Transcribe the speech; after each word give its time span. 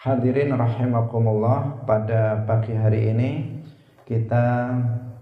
Hadirin 0.00 0.56
rahimakumullah, 0.56 1.84
pada 1.84 2.48
pagi 2.48 2.72
hari 2.72 3.12
ini 3.12 3.60
kita 4.08 4.72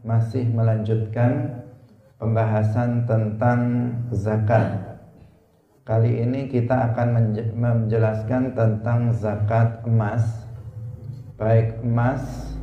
masih 0.06 0.46
melanjutkan 0.54 1.66
pembahasan 2.14 3.02
tentang 3.02 3.90
zakat. 4.14 4.78
Kali 5.82 6.22
ini 6.22 6.46
kita 6.46 6.94
akan 6.94 7.10
menjelaskan 7.58 8.54
tentang 8.54 9.10
zakat 9.18 9.82
emas, 9.82 10.46
baik 11.34 11.82
emas 11.82 12.54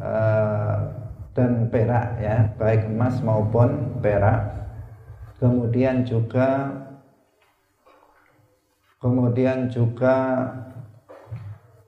uh, 0.00 0.88
dan 1.36 1.68
perak 1.68 2.16
ya, 2.16 2.48
baik 2.56 2.88
emas 2.88 3.20
maupun 3.20 4.00
perak. 4.00 4.72
Kemudian 5.36 6.00
juga 6.00 6.72
kemudian 9.04 9.68
juga 9.68 10.48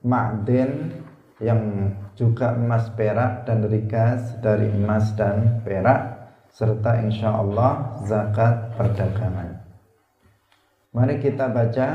ma'din 0.03 0.91
yang 1.39 1.91
juga 2.19 2.55
emas 2.55 2.91
perak 2.93 3.47
dan 3.47 3.63
rikas 3.63 4.35
dari 4.43 4.67
emas 4.67 5.15
dan 5.15 5.63
perak 5.63 6.19
serta 6.51 6.99
insya 6.99 7.31
Allah 7.31 8.03
zakat 8.03 8.75
perdagangan. 8.75 9.63
Mari 10.91 11.15
kita 11.23 11.47
baca 11.47 11.87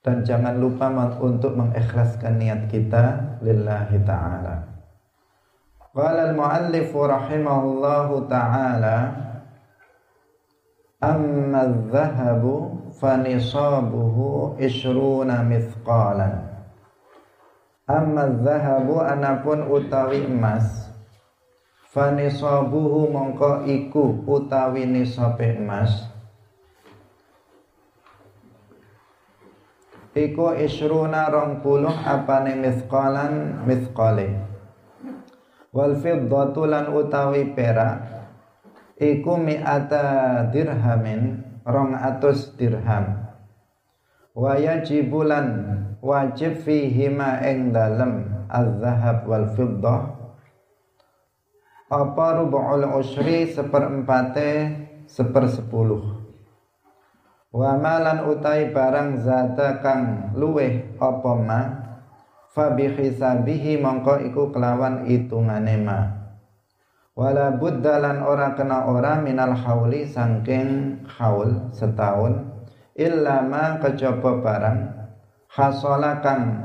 dan 0.00 0.16
jangan 0.24 0.56
lupa 0.56 0.88
untuk 1.20 1.52
mengikhlaskan 1.52 2.40
niat 2.40 2.72
kita 2.72 3.36
lillahi 3.44 4.00
ta'ala. 4.00 4.56
Qala 5.92 6.32
al-muallif 6.32 6.88
rahimahullahu 6.94 8.24
ta'ala 8.30 8.96
amma 11.04 11.60
adh-dhahabu 11.68 12.79
fanisabuhu 13.00 14.60
ishruna 14.60 15.40
mithqalan 15.40 16.50
amma 17.88 18.30
zahabu 18.44 19.00
anapun 19.00 19.66
utawi 19.66 20.28
emas. 20.28 20.86
fanisabuhu 21.90 23.10
mongko 23.10 23.66
iku 23.66 24.22
utawi 24.30 24.86
nisabe 24.86 25.58
emas. 25.58 26.06
Iku 30.14 30.54
isruna 30.58 31.30
rong 31.30 31.62
puluh 31.62 31.90
apane 31.90 32.58
mithqalan 32.58 33.66
mithqale. 33.66 34.38
Wal 35.74 35.98
fiddatu 35.98 36.66
utawi 36.70 37.54
perak. 37.54 38.06
Iku 38.98 39.38
mi'ata 39.38 40.46
dirhamin 40.50 41.49
rong 41.66 41.96
atus 41.96 42.54
dirham. 42.54 43.26
Wa 44.36 44.56
yajibulan 44.56 45.48
wajib 45.98 46.62
fihi 46.62 47.10
ma 47.10 47.42
ing 47.42 47.74
dalem 47.74 48.46
az-zahab 48.46 49.26
wal 49.26 49.50
fiddah. 49.58 50.00
Apa 51.90 52.38
rubu'ul 52.38 52.86
usri 53.02 53.50
seperempate 53.50 54.78
sepersepuluh. 55.10 56.22
Wa 57.50 57.74
malan 57.74 58.30
utai 58.30 58.70
barang 58.70 59.18
zata 59.26 59.82
kang 59.82 60.30
luweh 60.38 60.94
apa 61.02 61.32
ma? 61.34 61.60
Fa 62.54 62.70
bi 62.78 62.86
hisabihi 62.86 63.82
mongko 63.82 64.22
iku 64.22 64.54
kelawan 64.54 65.10
itungane 65.10 65.76
ma 65.82 66.19
wala 67.20 67.52
buddalan 67.52 68.24
ora 68.24 68.56
kena 68.56 68.88
ora 68.88 69.20
minal 69.20 69.52
hauli 69.52 70.08
sangking 70.08 71.04
haul 71.04 71.68
setahun 71.68 72.48
illa 72.96 73.44
ma 73.44 73.76
kejaba 73.76 74.40
barang 74.40 74.80
hasala 75.52 76.24
kang 76.24 76.64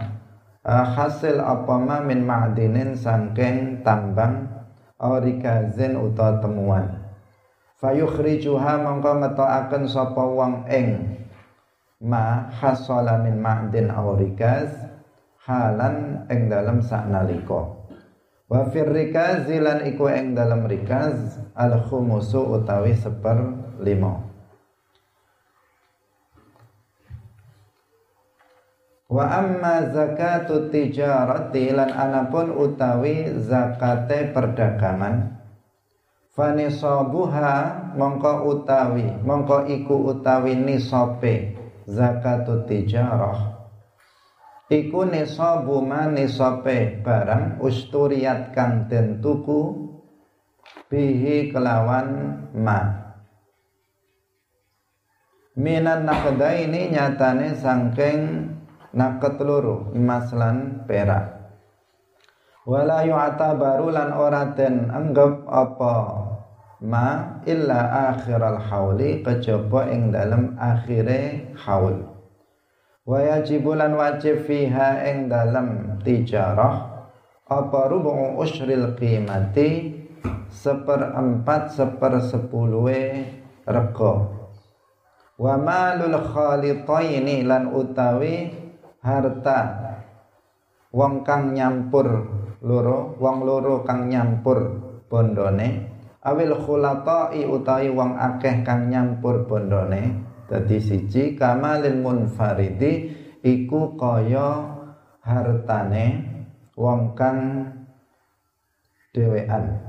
uh, 0.63 0.85
hasil 0.95 1.43
apa 1.43 1.75
ma 1.75 1.99
min 1.99 2.23
ma'dinin 2.23 2.95
sangking 2.95 3.83
tambang 3.83 4.47
aurikazin 4.95 5.99
uta 5.99 6.39
temuan. 6.39 7.03
Fayukhrijuha 7.75 8.79
mongko 8.79 9.11
metokaken 9.27 9.91
sapa 9.91 10.23
wong 10.23 10.71
ing 10.71 11.19
ma 11.99 12.47
hasala 12.47 13.19
min 13.19 13.43
ma'din 13.43 13.91
aurikaz 13.91 14.71
halan 15.43 16.23
ing 16.31 16.47
dalem 16.47 16.79
saknalika 16.79 17.74
Wa 18.45 18.69
fir 18.69 18.85
rikazi 18.85 19.57
lan 19.57 19.89
iku 19.89 20.05
ing 20.05 20.37
dalam 20.37 20.69
rikaz 20.69 21.41
al 21.57 21.81
khumusu 21.89 22.45
utawi 22.45 22.93
seper 22.93 23.41
lima. 23.81 24.21
Wa 29.09 29.25
amma 29.41 29.89
zakatu 29.89 30.69
tijarati 30.69 31.73
lan 31.73 31.89
anapun 31.89 32.53
utawi 32.53 33.33
zakate 33.41 34.29
perdagangan 34.33 35.35
fanisabuha 36.35 37.93
mongko 37.95 38.49
utawi 38.51 39.07
mongko 39.23 39.71
iku 39.71 40.11
utawi 40.11 40.57
nisabe 40.57 41.55
zakatu 41.87 42.67
tijarah 42.67 43.54
iku 44.69 45.05
nisabu 45.05 45.81
ma 45.85 46.09
nisabe 46.09 47.01
barang 47.05 47.61
usturiat 47.61 48.49
kang 48.57 48.89
den 48.89 49.21
tuku 49.21 49.93
bihi 50.89 51.53
kelawan 51.53 52.41
ma. 52.57 53.05
Minan 55.55 56.03
nakda 56.03 56.67
ini 56.67 56.91
nyatane 56.91 57.55
sangking 57.55 58.51
naket 58.91 59.39
loro 59.39 59.93
emas 59.95 60.27
lan 60.35 60.83
perak. 60.83 61.31
Wala 62.65 63.05
yu'tabaru 63.05 63.93
lan 63.93 64.09
ora 64.17 64.51
den 64.57 64.89
anggap 64.89 65.45
apa 65.47 65.95
ma 66.81 67.39
illa 67.45 68.11
akhiral 68.11 68.57
hauli 68.57 69.21
kejaba 69.21 69.85
ing 69.93 70.09
dalem 70.11 70.57
akhire 70.57 71.53
haul 71.55 72.14
wa 73.05 73.21
yajibulan 73.21 73.93
wajib 73.93 74.43
fiha 74.49 75.05
ing 75.05 75.29
dalam 75.29 76.01
tijarah. 76.01 77.05
Apa 77.45 77.93
rubu 77.93 78.41
usril 78.41 78.97
qimati? 78.97 79.93
Seperempat 80.49 81.77
sepersepuluhe 81.77 83.29
rego 83.69 84.33
wa 85.37 85.53
malul 85.59 86.17
khalitaini 86.17 87.45
lan 87.45 87.69
utawi 87.69 88.49
harta 89.03 89.59
wong 90.95 91.21
kang 91.27 91.53
nyampur 91.53 92.07
loro 92.63 93.13
wong 93.21 93.45
loro 93.45 93.85
kang 93.85 94.09
nyampur 94.09 94.81
bondone. 95.05 95.93
Awil 96.25 96.57
khulatai 96.57 97.45
utawi 97.45 97.93
wong 97.93 98.17
akeh 98.17 98.65
kang 98.65 98.89
nyampur 98.89 99.45
bondone 99.45 100.24
Dadi 100.45 100.77
siji 100.77 101.33
kamalil 101.33 101.97
munfaridi 102.05 103.09
iku 103.41 103.97
kaya 103.97 104.77
hartane 105.25 106.05
wong 106.77 107.17
kang 107.17 107.39
dhewean. 109.09 109.81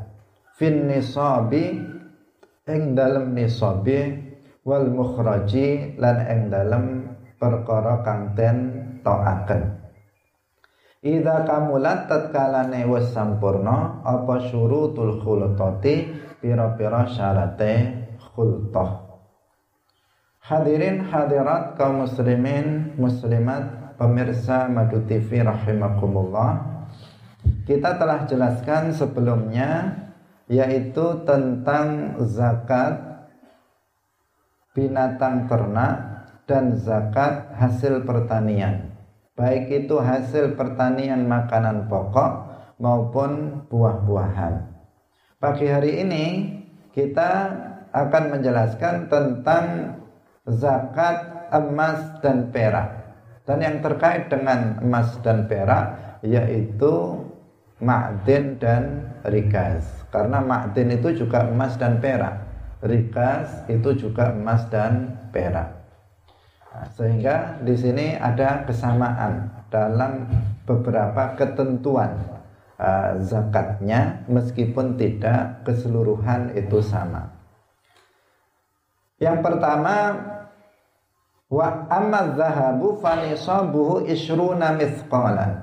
Fin 0.56 0.88
nisabi 0.88 1.76
ing 2.64 2.82
dalem 2.96 3.36
nisabi 3.36 4.16
wal 4.64 4.88
mukhraji 4.88 6.00
lan 6.00 6.16
ing 6.24 6.40
dalem 6.48 6.84
perkara 7.36 8.00
kang 8.00 8.32
den 8.32 8.58
taaken. 9.04 9.76
Ida 11.06 11.46
kamulat 11.46 12.10
tatkalane 12.10 12.82
wis 12.90 13.14
sampurna 13.14 14.02
apa 14.02 14.42
syurutul 14.50 15.22
khultati 15.22 16.10
pira-pira 16.42 17.06
syarate 17.06 17.72
khultah. 18.18 19.05
Hadirin 20.46 21.02
hadirat 21.10 21.74
kaum 21.74 22.06
muslimin 22.06 22.94
muslimat 22.94 23.98
pemirsa 23.98 24.70
Madu 24.70 25.02
TV 25.02 25.42
rahimakumullah. 25.42 26.86
Kita 27.66 27.98
telah 27.98 28.30
jelaskan 28.30 28.94
sebelumnya 28.94 29.90
yaitu 30.46 31.26
tentang 31.26 32.14
zakat 32.30 33.26
binatang 34.70 35.50
ternak 35.50 35.94
dan 36.46 36.78
zakat 36.78 37.50
hasil 37.58 38.06
pertanian. 38.06 38.94
Baik 39.34 39.66
itu 39.82 39.98
hasil 39.98 40.54
pertanian 40.54 41.26
makanan 41.26 41.90
pokok 41.90 42.54
maupun 42.78 43.66
buah-buahan. 43.66 44.62
Pagi 45.42 45.66
hari 45.66 46.06
ini 46.06 46.24
kita 46.94 47.50
akan 47.90 48.38
menjelaskan 48.38 49.10
tentang 49.10 49.64
zakat 50.46 51.50
emas 51.50 52.22
dan 52.22 52.50
perak. 52.54 53.06
Dan 53.46 53.62
yang 53.62 53.78
terkait 53.78 54.26
dengan 54.26 54.82
emas 54.82 55.18
dan 55.22 55.46
perak 55.46 56.18
yaitu 56.26 57.22
ma'din 57.78 58.58
dan 58.58 59.14
rikas. 59.26 59.84
Karena 60.10 60.42
ma'din 60.42 60.90
itu 60.96 61.26
juga 61.26 61.46
emas 61.46 61.78
dan 61.78 62.02
perak. 62.02 62.42
Rikas 62.82 63.70
itu 63.70 64.08
juga 64.08 64.34
emas 64.34 64.66
dan 64.70 65.14
perak. 65.30 65.76
Nah, 66.76 66.86
sehingga 66.92 67.36
di 67.64 67.72
sini 67.72 68.20
ada 68.20 68.66
kesamaan 68.68 69.48
dalam 69.72 70.28
beberapa 70.68 71.32
ketentuan 71.38 72.12
uh, 72.76 73.16
zakatnya 73.22 74.26
meskipun 74.28 75.00
tidak 75.00 75.64
keseluruhan 75.64 76.52
itu 76.52 76.84
sama. 76.84 77.32
Yang 79.16 79.38
pertama 79.40 79.94
wa 81.46 81.86
amma 81.86 82.34
zahabu 82.34 82.98
fa 82.98 83.22
nisabuhu 83.22 84.06
isruna 84.06 84.74
mithqalan. 84.74 85.62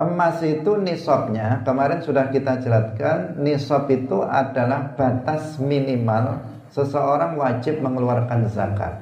Emas 0.00 0.40
itu 0.40 0.80
nisabnya 0.80 1.60
kemarin 1.60 2.00
sudah 2.00 2.32
kita 2.32 2.56
jelaskan 2.64 3.36
nisab 3.44 3.84
itu 3.92 4.24
adalah 4.24 4.96
batas 4.96 5.60
minimal 5.60 6.40
seseorang 6.72 7.36
wajib 7.36 7.84
mengeluarkan 7.84 8.48
zakat. 8.48 8.96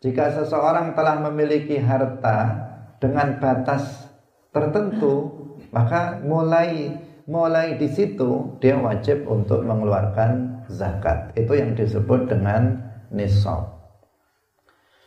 Jika 0.00 0.32
seseorang 0.32 0.96
telah 0.96 1.20
memiliki 1.28 1.76
harta 1.76 2.56
dengan 3.00 3.36
batas 3.36 4.08
tertentu, 4.48 5.28
maka 5.72 6.20
mulai 6.24 6.96
mulai 7.28 7.76
di 7.80 7.88
situ 7.88 8.56
dia 8.60 8.80
wajib 8.80 9.28
untuk 9.28 9.64
mengeluarkan 9.64 10.64
zakat. 10.72 11.36
Itu 11.36 11.52
yang 11.56 11.76
disebut 11.76 12.32
dengan 12.32 12.80
nisab. 13.12 13.73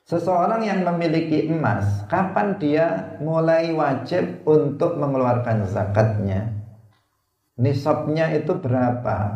Seseorang 0.07 0.63
yang 0.63 0.87
memiliki 0.87 1.51
emas, 1.51 2.07
kapan 2.07 2.55
dia 2.55 3.19
mulai 3.19 3.75
wajib 3.75 4.39
untuk 4.47 4.95
mengeluarkan 4.95 5.67
zakatnya? 5.67 6.47
Nisabnya 7.59 8.31
itu 8.31 8.55
berapa? 8.55 9.35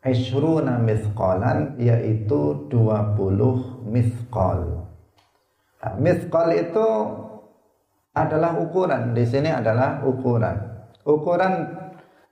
Ishruna 0.00 0.80
mithqalan 0.80 1.76
yaitu 1.76 2.72
20 2.72 3.84
mithqal. 3.92 4.88
Nah, 5.84 5.94
mithqal 6.00 6.48
itu 6.56 6.88
adalah 8.16 8.56
ukuran. 8.56 9.12
Di 9.12 9.28
sini 9.28 9.52
adalah 9.52 10.08
ukuran. 10.08 10.56
Ukuran 11.04 11.68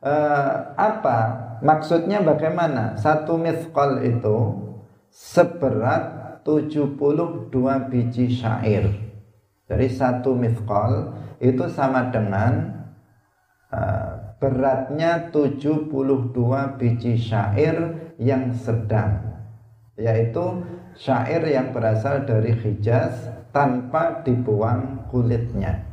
eh, 0.00 0.54
apa? 0.80 1.18
Maksudnya 1.60 2.24
bagaimana? 2.24 2.96
Satu 2.96 3.36
mithqal 3.36 4.00
itu 4.00 4.64
seberat 5.12 6.15
72 6.46 7.50
biji 7.90 8.30
syair. 8.30 8.86
Jadi 9.66 9.86
satu 9.90 10.38
mithqal 10.38 11.10
itu 11.42 11.66
sama 11.66 12.14
dengan 12.14 12.86
uh, 13.74 14.26
beratnya 14.38 15.32
72 15.34 15.90
biji 16.78 17.18
syair 17.18 17.76
yang 18.22 18.54
sedang 18.54 19.26
yaitu 19.96 20.60
syair 20.92 21.40
yang 21.44 21.72
berasal 21.72 22.24
dari 22.28 22.52
Hijaz 22.52 23.32
tanpa 23.52 24.20
dibuang 24.24 25.08
kulitnya 25.08 25.88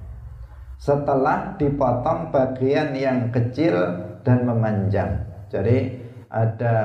setelah 0.75 1.55
dipotong 1.55 2.35
bagian 2.35 2.91
yang 2.91 3.31
kecil 3.31 3.75
dan 4.27 4.43
memanjang 4.43 5.23
jadi 5.47 6.03
ada 6.27 6.75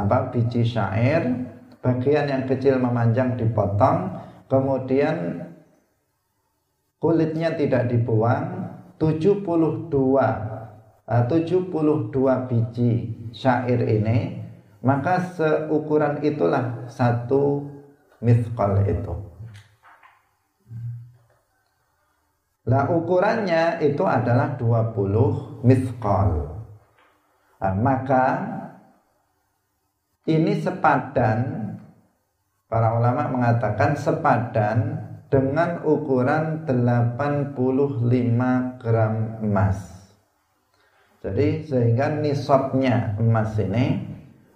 apa 0.00 0.32
biji 0.32 0.64
syair 0.64 1.52
bagian 1.84 2.24
yang 2.32 2.48
kecil 2.48 2.80
memanjang 2.80 3.36
dipotong 3.36 4.16
kemudian 4.48 5.44
kulitnya 6.96 7.52
tidak 7.52 7.92
dibuang 7.92 8.72
72 8.96 9.44
72 9.84 11.04
eh, 11.04 12.40
biji 12.48 12.92
syair 13.36 13.84
ini 13.84 14.40
maka 14.84 15.20
seukuran 15.36 16.20
itulah 16.20 16.88
satu 16.92 17.64
mithqal 18.20 18.84
itu. 18.84 19.16
Nah 22.68 22.88
ukurannya 22.92 23.80
itu 23.80 24.04
adalah 24.04 24.56
20 24.60 25.64
mithqal. 25.64 26.30
Nah, 27.64 27.74
Maka 27.80 28.24
ini 30.28 30.60
sepadan 30.60 31.63
Para 32.68 32.96
ulama 32.96 33.28
mengatakan 33.28 33.94
sepadan 33.94 34.98
dengan 35.28 35.82
ukuran 35.82 36.64
85 36.64 37.56
gram 38.80 39.14
emas. 39.42 39.78
Jadi 41.24 41.64
sehingga 41.64 42.20
nisabnya 42.20 43.16
emas 43.16 43.56
ini 43.56 44.04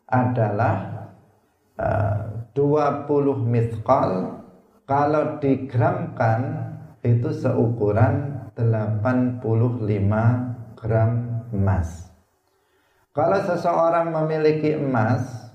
adalah 0.05 1.09
uh, 1.81 2.49
20 2.53 3.09
mithqal 3.49 4.41
kalau 4.85 5.41
digramkan 5.41 6.69
itu 7.01 7.33
seukuran 7.33 8.49
85 8.53 9.41
gram 10.77 11.11
emas. 11.53 12.13
Kalau 13.17 13.41
seseorang 13.43 14.13
memiliki 14.13 14.77
emas 14.77 15.48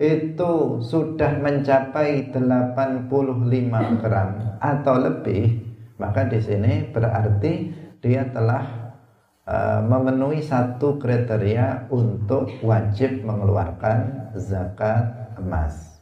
itu 0.00 0.80
sudah 0.80 1.36
mencapai 1.38 2.32
85 2.32 3.12
gram 4.00 4.30
atau 4.58 4.94
lebih, 4.96 5.60
maka 6.00 6.24
di 6.26 6.40
sini 6.40 6.88
berarti 6.88 7.70
dia 8.00 8.24
telah 8.32 8.64
uh, 9.46 9.80
memenuhi 9.84 10.40
satu 10.40 10.96
kriteria 10.96 11.92
untuk 11.92 12.50
wajib 12.64 13.22
mengeluarkan 13.22 14.32
zakat 14.34 15.36
emas. 15.38 16.00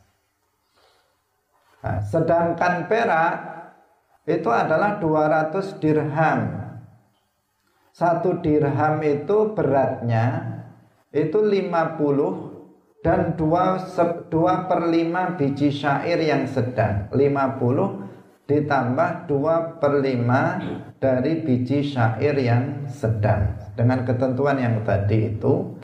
Nah, 1.80 1.98
sedangkan 2.04 2.86
perak 2.86 3.34
itu 4.28 4.48
adalah 4.52 5.00
200 5.00 5.80
dirham. 5.80 6.40
Satu 7.90 8.38
dirham 8.38 9.02
itu 9.02 9.52
beratnya 9.52 10.56
itu 11.10 11.42
50 11.42 12.49
dan 13.00 13.32
dua, 13.36 13.80
dua 14.28 14.68
per 14.68 14.92
lima 14.92 15.36
biji 15.36 15.72
syair 15.72 16.20
yang 16.20 16.44
sedang. 16.44 17.08
50 17.12 18.44
ditambah 18.44 19.30
dua 19.30 19.78
per 19.78 20.02
lima 20.02 20.58
dari 21.00 21.40
biji 21.40 21.80
syair 21.80 22.36
yang 22.36 22.84
sedang. 22.90 23.56
Dengan 23.72 24.04
ketentuan 24.04 24.60
yang 24.60 24.84
tadi 24.84 25.32
itu 25.32 25.80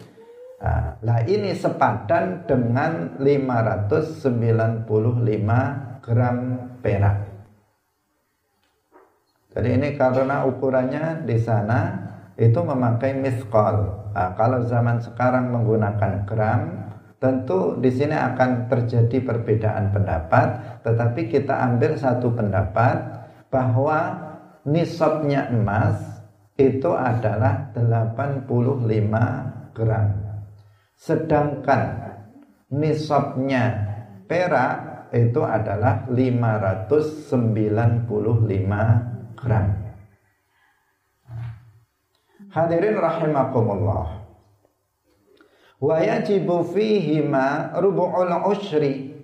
nah, 0.60 1.00
lah 1.00 1.24
ini 1.24 1.56
sepadan 1.56 2.44
dengan 2.44 3.16
595 3.16 6.04
gram 6.04 6.38
perak. 6.84 7.18
Jadi 9.56 9.68
ini 9.72 9.96
karena 9.96 10.44
ukurannya 10.44 11.24
di 11.24 11.40
sana 11.40 11.96
itu 12.36 12.60
memakai 12.60 13.16
miskol. 13.16 14.04
Nah, 14.12 14.36
kalau 14.36 14.60
zaman 14.68 15.00
sekarang 15.00 15.48
menggunakan 15.48 16.28
gram 16.28 16.85
Tentu 17.26 17.74
di 17.82 17.90
sini 17.90 18.14
akan 18.14 18.70
terjadi 18.70 19.18
perbedaan 19.18 19.90
pendapat, 19.90 20.78
tetapi 20.86 21.26
kita 21.26 21.58
ambil 21.58 21.98
satu 21.98 22.30
pendapat 22.30 23.02
bahwa 23.50 24.14
nisabnya 24.62 25.50
emas 25.50 26.22
itu 26.54 26.86
adalah 26.94 27.74
85 27.74 29.74
gram. 29.74 30.06
Sedangkan 30.94 32.14
nisabnya 32.70 33.74
perak 34.30 35.10
itu 35.10 35.42
adalah 35.42 36.06
595 36.06 38.06
gram. 39.34 39.66
Hadirin 42.54 42.96
rahimakumullah 43.02 44.25
wa 45.80 45.96
yajibu 46.00 46.64
fihima 46.72 47.76
rubu'ul 47.76 48.32
ushri 48.52 49.16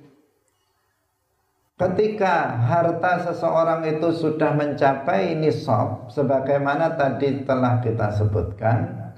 Ketika 1.82 2.62
harta 2.62 3.26
seseorang 3.26 3.82
itu 3.90 4.14
sudah 4.14 4.54
mencapai 4.54 5.34
nisab 5.34 6.06
sebagaimana 6.14 6.94
tadi 6.94 7.42
telah 7.42 7.82
kita 7.82 8.06
sebutkan, 8.14 9.10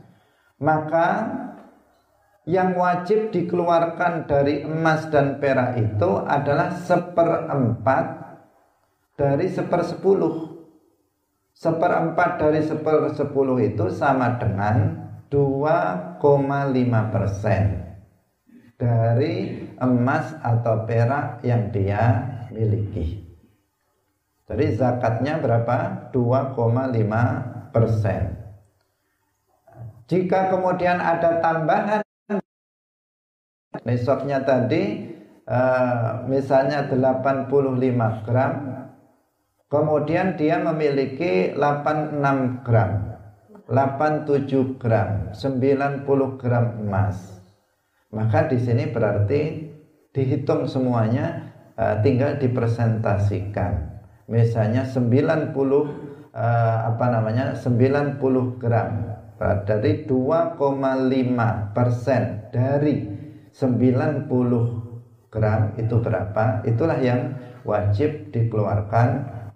maka 0.57 1.29
yang 2.49 2.73
wajib 2.73 3.29
dikeluarkan 3.37 4.25
dari 4.25 4.65
emas 4.65 5.13
dan 5.13 5.37
perak 5.45 5.77
itu 5.77 6.11
adalah 6.25 6.73
seperempat 6.73 8.05
dari 9.21 9.45
sepersepuluh. 9.53 10.57
Seperempat 11.53 12.41
dari 12.41 12.65
sepersepuluh 12.65 13.61
itu 13.61 13.93
sama 13.93 14.41
dengan 14.41 15.04
2,5 15.35 16.23
persen 17.11 17.63
dari 18.79 19.67
emas 19.83 20.31
atau 20.39 20.87
perak 20.87 21.43
yang 21.43 21.75
dia 21.75 22.23
miliki. 22.55 23.27
Jadi 24.47 24.79
zakatnya 24.79 25.43
berapa? 25.43 26.11
2,5 26.15 27.75
persen. 27.75 28.23
Jika 30.07 30.55
kemudian 30.55 31.03
ada 31.03 31.43
tambahan 31.43 32.05
nisabnya 33.83 34.47
tadi 34.47 35.11
uh, 35.51 36.23
misalnya 36.31 36.87
85 36.87 37.51
gram 38.23 38.53
kemudian 39.67 40.39
dia 40.39 40.63
memiliki 40.63 41.59
86 41.59 42.63
gram 42.63 42.91
87 43.65 44.77
gram 44.77 45.33
90 45.33 46.05
gram 46.37 46.67
emas. 46.85 47.41
Maka 48.13 48.53
di 48.53 48.61
sini 48.61 48.93
berarti 48.93 49.73
dihitung 50.13 50.69
semuanya 50.69 51.51
uh, 51.81 51.99
tinggal 52.05 52.37
dipresentasikan. 52.37 54.05
Misalnya 54.29 54.85
90 54.85 55.57
uh, 55.57 55.85
apa 56.93 57.07
namanya 57.09 57.57
90 57.57 58.21
gram. 58.61 58.93
Dari 59.35 60.07
2,5 60.07 61.75
persen 61.75 62.23
dari 62.55 62.97
90 63.51 64.31
gram 65.29 65.61
itu 65.75 65.97
berapa? 65.99 66.45
Itulah 66.65 66.99
yang 67.03 67.35
wajib 67.67 68.31
dikeluarkan 68.31 69.09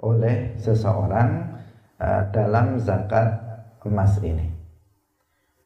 oleh 0.03 0.59
seseorang 0.59 1.63
uh, 2.03 2.23
dalam 2.35 2.77
zakat 2.83 3.48
emas 3.87 4.19
ini. 4.25 4.51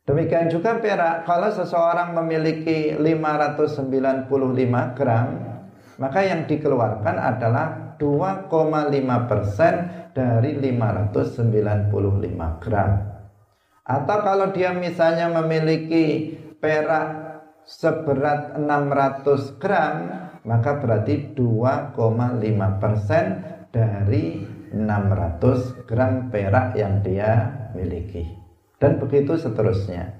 Demikian 0.02 0.50
juga 0.50 0.82
perak. 0.82 1.24
Kalau 1.24 1.48
seseorang 1.54 2.18
memiliki 2.18 2.98
595 2.98 4.98
gram 4.98 5.52
maka 6.02 6.26
yang 6.26 6.50
dikeluarkan 6.50 7.14
adalah 7.14 7.94
2,5 8.00 9.30
persen 9.30 9.74
dari 10.10 10.58
595 10.58 12.58
gram. 12.58 12.90
Atau 13.86 14.18
kalau 14.26 14.50
dia 14.50 14.74
misalnya 14.74 15.30
memiliki 15.30 16.34
perak 16.58 17.38
seberat 17.62 18.58
600 18.58 19.62
gram, 19.62 19.94
maka 20.42 20.82
berarti 20.82 21.38
2,5 21.38 22.82
persen 22.82 23.24
dari 23.70 24.42
600 24.74 25.86
gram 25.86 26.34
perak 26.34 26.74
yang 26.74 26.98
dia 27.04 27.61
miliki. 27.74 28.28
Dan 28.78 28.98
begitu 28.98 29.38
seterusnya. 29.38 30.18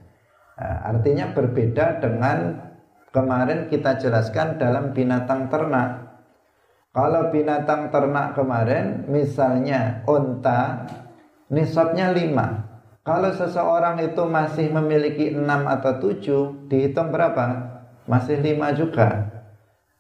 Nah, 0.59 0.79
artinya 0.95 1.35
berbeda 1.35 1.99
dengan 1.99 2.69
kemarin 3.11 3.67
kita 3.67 3.99
jelaskan 3.99 4.61
dalam 4.61 4.95
binatang 4.95 5.51
ternak. 5.51 6.21
Kalau 6.93 7.33
binatang 7.33 7.89
ternak 7.89 8.37
kemarin 8.37 9.09
misalnya 9.09 10.05
onta 10.05 10.85
nisabnya 11.49 12.13
5 12.13 12.73
kalau 13.03 13.35
seseorang 13.35 13.99
itu 13.99 14.23
masih 14.31 14.71
memiliki 14.71 15.35
6 15.35 15.43
atau 15.67 15.99
7, 15.99 16.71
dihitung 16.71 17.11
berapa? 17.11 17.47
Masih 18.07 18.39
5 18.39 18.71
juga. 18.79 19.27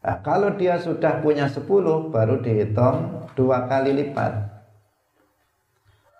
Nah, 0.07 0.23
kalau 0.23 0.55
dia 0.55 0.79
sudah 0.79 1.19
punya 1.19 1.51
10, 1.51 2.15
baru 2.15 2.39
dihitung 2.39 3.27
dua 3.35 3.67
kali 3.67 3.91
lipat. 3.91 4.52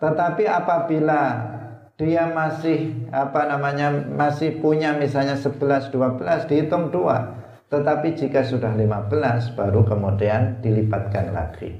Tetapi 0.02 0.50
apabila 0.50 1.47
dia 1.94 2.26
masih 2.26 3.06
apa 3.14 3.47
namanya 3.47 3.94
masih 3.94 4.59
punya 4.59 4.99
misalnya 4.99 5.38
11 5.38 5.94
12 5.94 6.50
dihitung 6.50 6.90
dua. 6.90 7.38
Tetapi 7.71 8.18
jika 8.18 8.42
sudah 8.42 8.75
15 8.75 9.54
baru 9.54 9.87
kemudian 9.87 10.59
dilipatkan 10.59 11.30
lagi. 11.30 11.78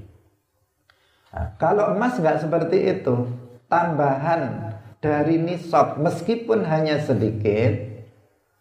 Nah, 1.35 1.59
kalau 1.59 1.99
emas 1.99 2.15
nggak 2.23 2.47
seperti 2.47 2.79
itu 2.95 3.27
tambahan 3.67 4.71
dari 5.03 5.43
nisab 5.43 5.99
meskipun 5.99 6.63
hanya 6.63 7.03
sedikit 7.03 7.91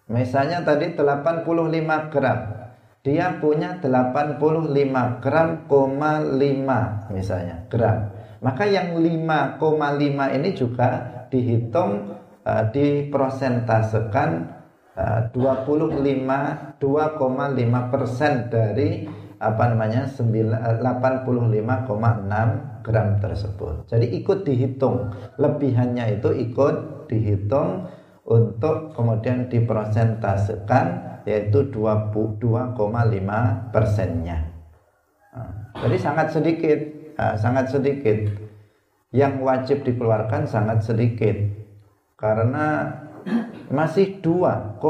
misalnya 0.10 0.66
tadi 0.66 0.98
85 0.98 1.46
gram 2.10 2.40
dia 3.04 3.38
punya 3.38 3.78
85 3.78 4.40
gram 5.22 5.50
koma 5.68 6.24
5 6.24 7.14
misalnya 7.14 7.68
gram 7.68 8.21
maka 8.42 8.66
yang 8.66 8.98
5,5 8.98 10.38
ini 10.38 10.50
juga 10.58 10.90
dihitung 11.30 12.18
uh, 12.42 12.64
diprosentasekan 12.74 14.30
uh, 14.98 15.30
25 15.30 16.82
2,5 16.82 17.94
persen 17.94 18.50
dari 18.50 19.06
apa 19.42 19.74
namanya 19.74 20.06
85,6 20.06 22.86
gram 22.86 23.18
tersebut. 23.18 23.90
Jadi 23.90 24.06
ikut 24.22 24.46
dihitung, 24.46 25.10
lebihannya 25.42 26.22
itu 26.22 26.30
ikut 26.30 27.10
dihitung 27.10 27.90
untuk 28.26 28.94
kemudian 28.94 29.50
dipresentasekan 29.50 30.86
yaitu 31.26 31.74
22,5 31.74 33.74
persennya. 33.74 34.46
Nah, 35.34 35.74
jadi 35.74 35.98
sangat 35.98 36.38
sedikit, 36.38 36.78
nah, 37.22 37.38
sangat 37.38 37.70
sedikit. 37.70 38.18
Yang 39.14 39.34
wajib 39.46 39.78
dikeluarkan 39.86 40.50
sangat 40.50 40.82
sedikit. 40.82 41.38
Karena 42.18 42.90
masih 43.70 44.18
2,5 44.26 44.82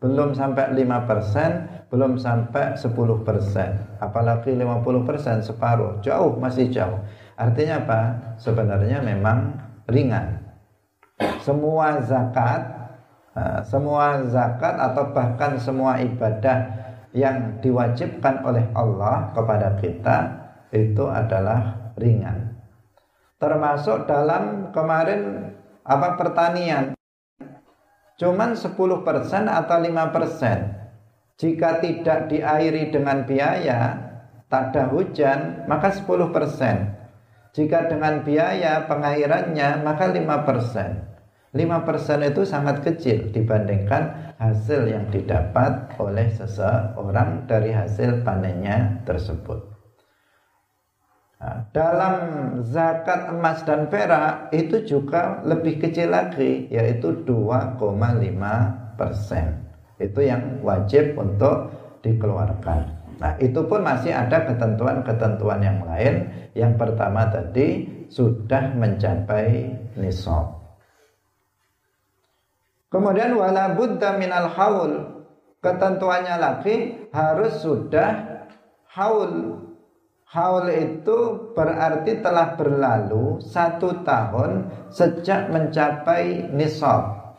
belum 0.00 0.32
sampai 0.32 0.72
5 0.72 1.08
persen 1.08 1.50
belum 1.90 2.16
sampai 2.16 2.78
10 2.78 3.26
persen. 3.26 3.98
Apalagi 3.98 4.54
50 4.54 5.04
persen 5.04 5.42
separuh. 5.42 5.98
Jauh 6.00 6.38
masih 6.38 6.70
jauh. 6.70 7.02
Artinya 7.34 7.82
apa? 7.82 8.00
Sebenarnya 8.38 9.02
memang 9.02 9.58
ringan. 9.90 10.38
Semua 11.42 12.00
zakat 12.00 12.62
eh, 13.36 13.60
semua 13.66 14.22
zakat 14.24 14.78
atau 14.78 15.12
bahkan 15.12 15.58
semua 15.58 15.98
ibadah 16.00 16.78
yang 17.10 17.58
diwajibkan 17.58 18.46
oleh 18.46 18.70
Allah 18.70 19.34
kepada 19.34 19.74
kita 19.82 20.39
itu 20.70 21.04
adalah 21.06 21.92
ringan 21.98 22.56
termasuk 23.36 24.06
dalam 24.06 24.74
kemarin 24.74 25.54
apa 25.82 26.16
pertanian 26.18 26.94
cuman 28.16 28.54
10% 28.54 28.70
atau 29.48 29.76
5% 29.80 30.80
jika 31.40 31.80
tidak 31.80 32.28
diairi 32.28 32.92
dengan 32.92 33.24
biaya, 33.24 33.96
tak 34.52 34.76
ada 34.76 34.92
hujan, 34.92 35.64
maka 35.64 35.88
10%. 35.88 37.00
Jika 37.56 37.88
dengan 37.88 38.20
biaya 38.20 38.84
pengairannya, 38.84 39.80
maka 39.80 40.12
5%. 40.12 41.08
5% 41.56 42.28
itu 42.28 42.44
sangat 42.44 42.84
kecil 42.84 43.32
dibandingkan 43.32 44.36
hasil 44.36 44.84
yang 44.84 45.08
didapat 45.08 45.96
oleh 45.96 46.28
seseorang 46.28 47.48
dari 47.48 47.72
hasil 47.72 48.20
panennya 48.20 49.00
tersebut. 49.08 49.69
Nah, 51.40 51.64
dalam 51.72 52.14
zakat 52.60 53.32
emas 53.32 53.64
dan 53.64 53.88
perak 53.88 54.52
itu 54.52 54.84
juga 54.84 55.40
lebih 55.48 55.80
kecil 55.80 56.12
lagi, 56.12 56.68
yaitu 56.68 57.24
2,5 57.24 57.80
persen 59.00 59.64
itu 59.96 60.20
yang 60.20 60.60
wajib 60.60 61.16
untuk 61.16 61.72
dikeluarkan. 62.04 62.92
Nah, 63.20 63.36
itu 63.40 63.60
pun 63.68 63.80
masih 63.80 64.12
ada 64.12 64.48
ketentuan-ketentuan 64.48 65.60
yang 65.64 65.80
lain. 65.84 66.28
Yang 66.52 66.72
pertama 66.76 67.28
tadi 67.32 67.88
sudah 68.12 68.76
mencapai 68.76 69.76
nisab. 69.96 70.60
Kemudian 72.92 73.32
wala 73.36 73.76
buddha 73.76 74.16
minal 74.20 74.48
haul. 74.52 74.92
Ketentuannya 75.60 76.36
lagi 76.36 76.76
harus 77.12 77.60
sudah 77.60 78.44
haul. 78.96 79.69
Haul 80.30 80.70
itu 80.70 81.18
berarti 81.58 82.22
telah 82.22 82.54
berlalu 82.54 83.42
satu 83.42 84.06
tahun 84.06 84.70
sejak 84.94 85.50
mencapai 85.50 86.54
nisab. 86.54 87.34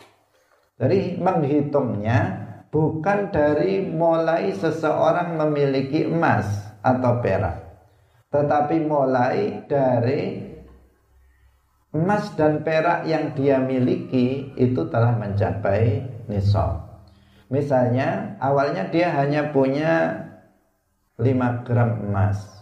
Jadi 0.75 1.15
menghitungnya 1.15 2.51
bukan 2.71 3.31
dari 3.35 3.83
mulai 3.83 4.55
seseorang 4.55 5.35
memiliki 5.35 6.07
emas 6.07 6.71
atau 6.81 7.19
perak 7.19 7.67
tetapi 8.31 8.87
mulai 8.87 9.67
dari 9.67 10.39
emas 11.91 12.31
dan 12.39 12.63
perak 12.63 13.03
yang 13.03 13.35
dia 13.35 13.59
miliki 13.59 14.55
itu 14.55 14.87
telah 14.87 15.11
mencapai 15.19 16.07
nisab 16.31 16.79
misalnya 17.51 18.39
awalnya 18.39 18.87
dia 18.87 19.11
hanya 19.19 19.51
punya 19.51 20.15
5 21.19 21.67
gram 21.67 22.07
emas 22.07 22.60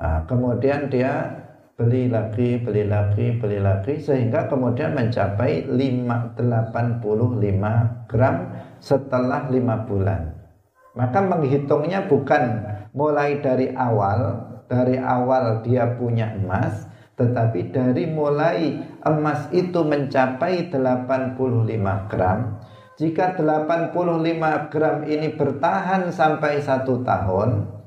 nah, 0.00 0.24
kemudian 0.24 0.88
dia 0.88 1.40
beli 1.80 2.12
lagi, 2.12 2.60
beli 2.60 2.84
lagi, 2.84 3.40
beli 3.40 3.56
lagi 3.56 3.96
sehingga 4.04 4.52
kemudian 4.52 4.92
mencapai 4.92 5.64
5, 5.64 6.36
85 6.36 8.04
gram 8.04 8.36
setelah 8.84 9.48
lima 9.48 9.88
bulan. 9.88 10.28
Maka 10.92 11.24
menghitungnya 11.24 12.04
bukan 12.04 12.68
mulai 12.92 13.40
dari 13.40 13.72
awal, 13.72 14.44
dari 14.68 15.00
awal 15.00 15.64
dia 15.64 15.96
punya 15.96 16.36
emas, 16.36 16.84
tetapi 17.16 17.72
dari 17.72 18.04
mulai 18.12 18.76
emas 19.08 19.48
itu 19.56 19.80
mencapai 19.80 20.68
85 20.68 22.12
gram, 22.12 22.60
jika 23.00 23.32
85 23.32 24.68
gram 24.68 24.96
ini 25.08 25.32
bertahan 25.32 26.12
sampai 26.12 26.60
satu 26.60 27.00
tahun, 27.00 27.79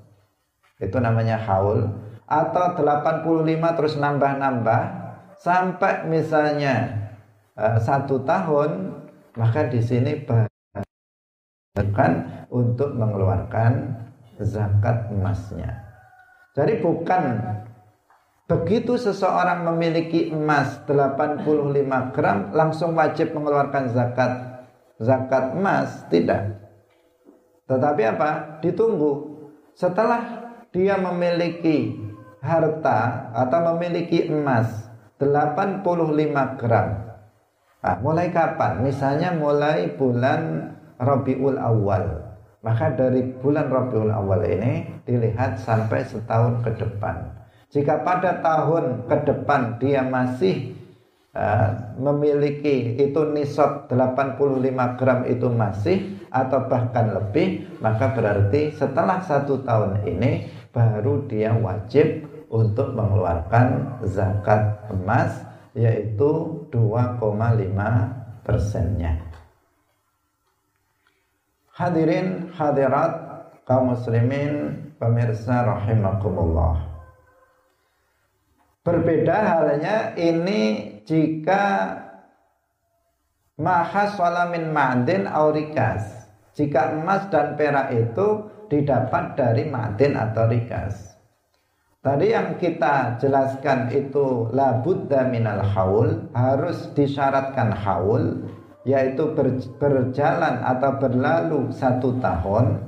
itu 0.83 0.99
namanya 0.99 1.39
haul, 1.39 1.87
atau 2.27 2.75
85 2.75 3.77
terus 3.79 3.95
nambah-nambah, 3.95 4.81
sampai 5.39 6.03
misalnya 6.11 7.07
uh, 7.55 7.79
satu 7.79 8.27
tahun, 8.27 8.91
maka 9.39 9.71
di 9.71 9.79
sini 9.79 10.27
bahkan 10.27 12.45
untuk 12.51 12.91
mengeluarkan 12.93 14.03
zakat 14.43 15.09
emasnya. 15.09 15.79
Jadi 16.53 16.83
bukan 16.83 17.23
begitu 18.45 18.99
seseorang 18.99 19.65
memiliki 19.65 20.29
emas 20.29 20.83
85 20.85 22.13
gram 22.13 22.53
langsung 22.53 22.93
wajib 22.93 23.33
mengeluarkan 23.33 23.89
zakat 23.89 24.31
zakat 25.01 25.57
emas 25.57 26.05
tidak. 26.13 26.61
Tetapi 27.65 28.01
apa? 28.05 28.61
Ditunggu. 28.61 29.33
Setelah 29.73 30.42
dia 30.73 30.97
memiliki 30.97 32.01
harta 32.41 33.29
atau 33.31 33.59
memiliki 33.73 34.27
emas 34.27 34.89
85 35.21 36.59
gram. 36.59 36.87
Nah, 37.83 37.95
mulai 38.01 38.33
kapan? 38.33 38.81
Misalnya 38.81 39.31
mulai 39.31 39.93
bulan 39.95 40.73
Rabiul 40.97 41.61
Awal. 41.61 42.33
Maka 42.63 42.95
dari 42.95 43.21
bulan 43.39 43.69
Rabiul 43.69 44.11
Awal 44.11 44.41
ini 44.49 44.73
dilihat 45.05 45.61
sampai 45.61 46.03
setahun 46.03 46.63
ke 46.65 46.71
depan. 46.79 47.31
Jika 47.69 48.01
pada 48.01 48.39
tahun 48.41 49.07
ke 49.07 49.17
depan 49.29 49.77
dia 49.77 50.01
masih 50.05 50.73
uh, 51.33 51.69
memiliki 51.97 52.97
itu 53.01 53.21
nisab 53.33 53.89
85 53.89 54.97
gram 54.97 55.19
itu 55.27 55.47
masih 55.49 55.97
atau 56.33 56.65
bahkan 56.65 57.13
lebih 57.13 57.65
maka 57.81 58.13
berarti 58.13 58.73
setelah 58.73 59.21
satu 59.21 59.61
tahun 59.61 60.01
ini 60.05 60.62
baru 60.73 61.29
dia 61.29 61.53
wajib 61.53 62.25
untuk 62.49 62.97
mengeluarkan 62.97 64.01
zakat 64.09 64.81
emas 64.89 65.45
yaitu 65.77 66.65
2,5 66.73 67.17
persennya. 68.41 69.21
Hadirin 71.73 72.53
hadirat 72.53 73.13
kaum 73.65 73.97
muslimin 73.97 74.77
pemirsa 75.01 75.65
rahimakumullah. 75.65 76.85
Berbeda 78.83 79.37
halnya 79.41 80.13
ini 80.19 80.93
jika 81.07 81.97
mahas 83.57 84.13
walamin 84.19 84.69
ma'din 84.69 85.25
aurikas. 85.25 86.29
Jika 86.53 86.93
emas 86.93 87.33
dan 87.33 87.57
perak 87.57 87.89
itu 87.97 88.52
didapat 88.73 89.37
dari 89.37 89.69
ma'din 89.69 90.17
atau 90.17 90.49
rikas. 90.49 91.13
Tadi 92.01 92.33
yang 92.33 92.57
kita 92.57 93.21
jelaskan 93.21 93.93
itu 93.93 94.49
la 94.51 94.81
buddha 94.81 95.29
minal 95.29 95.61
haul 95.61 96.27
harus 96.33 96.89
disyaratkan 96.97 97.71
haul 97.71 98.49
yaitu 98.83 99.31
berjalan 99.79 100.59
atau 100.59 100.91
berlalu 100.99 101.71
satu 101.71 102.19
tahun. 102.19 102.81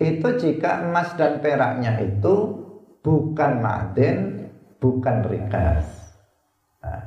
Itu 0.00 0.28
jika 0.40 0.88
emas 0.88 1.12
dan 1.20 1.44
peraknya 1.44 2.00
itu 2.00 2.64
bukan 3.04 3.60
ma'din 3.60 4.48
bukan 4.80 5.28
rikas. 5.28 6.16
Nah, 6.80 7.04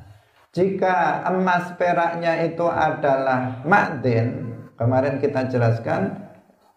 jika 0.53 1.25
emas 1.25 1.73
peraknya 1.73 2.45
itu 2.45 2.65
adalah 2.69 3.65
makdin, 3.65 4.53
kemarin 4.77 5.17
kita 5.17 5.49
jelaskan 5.49 6.28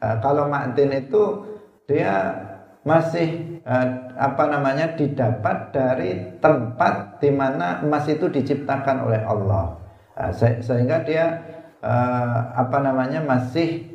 uh, 0.02 0.18
kalau 0.18 0.50
makdin 0.50 0.90
itu 0.90 1.46
dia 1.86 2.34
masih 2.82 3.62
uh, 3.62 4.10
apa 4.18 4.44
namanya 4.50 4.98
didapat 4.98 5.70
dari 5.70 6.34
tempat 6.42 7.22
di 7.22 7.30
mana 7.30 7.86
emas 7.86 8.10
itu 8.10 8.26
diciptakan 8.26 9.06
oleh 9.06 9.22
Allah. 9.22 9.78
Se 10.34 10.60
sehingga 10.60 11.08
dia 11.08 11.40
apa 12.52 12.78
namanya 12.84 13.24
masih 13.24 13.90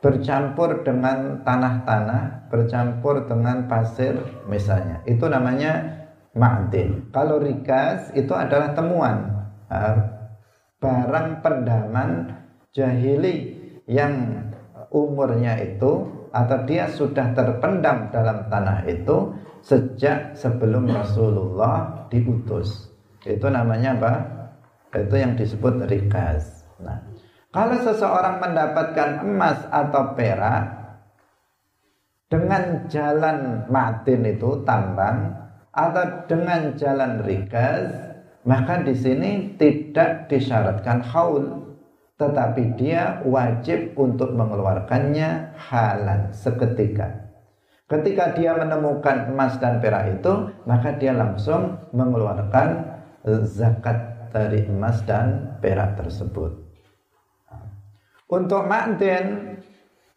bercampur 0.00 0.80
dengan 0.80 1.44
tanah-tanah, 1.44 2.48
bercampur 2.48 3.28
dengan 3.28 3.68
pasir 3.68 4.16
misalnya. 4.48 5.04
Itu 5.04 5.28
namanya 5.28 6.02
ma'din. 6.32 7.12
Kalau 7.12 7.36
rikas 7.36 8.16
itu 8.16 8.32
adalah 8.32 8.72
temuan 8.72 9.44
barang 10.80 11.28
pendaman 11.44 12.32
jahili 12.72 13.60
yang 13.84 14.47
umurnya 14.92 15.60
itu 15.60 16.06
atau 16.32 16.58
dia 16.68 16.88
sudah 16.92 17.32
terpendam 17.32 18.12
dalam 18.12 18.48
tanah 18.52 18.84
itu 18.84 19.32
sejak 19.64 20.36
sebelum 20.36 20.88
Rasulullah 20.88 22.06
diutus. 22.12 22.88
Itu 23.24 23.48
namanya 23.52 23.96
apa? 23.98 24.12
Itu 24.94 25.16
yang 25.20 25.36
disebut 25.36 25.84
rikas. 25.88 26.64
Nah, 26.80 27.04
kalau 27.52 27.76
seseorang 27.80 28.40
mendapatkan 28.40 29.24
emas 29.24 29.58
atau 29.68 30.16
perak 30.16 30.64
dengan 32.28 32.86
jalan 32.92 33.64
matin 33.72 34.20
itu 34.24 34.62
tambang 34.68 35.32
atau 35.72 36.04
dengan 36.28 36.76
jalan 36.76 37.24
rikas 37.24 38.08
maka 38.44 38.80
di 38.84 38.96
sini 38.96 39.56
tidak 39.60 40.28
disyaratkan 40.32 41.04
haul 41.04 41.67
tetapi 42.18 42.74
dia 42.74 43.22
wajib 43.22 43.94
untuk 43.94 44.34
mengeluarkannya 44.34 45.54
halan 45.70 46.34
seketika. 46.34 47.30
Ketika 47.88 48.36
dia 48.36 48.52
menemukan 48.58 49.32
emas 49.32 49.56
dan 49.62 49.80
perak 49.80 50.20
itu 50.20 50.52
maka 50.66 50.98
dia 50.98 51.14
langsung 51.14 51.88
mengeluarkan 51.94 52.98
zakat 53.46 54.28
dari 54.28 54.68
emas 54.68 55.00
dan 55.08 55.56
perak 55.62 55.96
tersebut. 55.96 56.68
Untuk 58.28 58.68
ma'den 58.68 59.56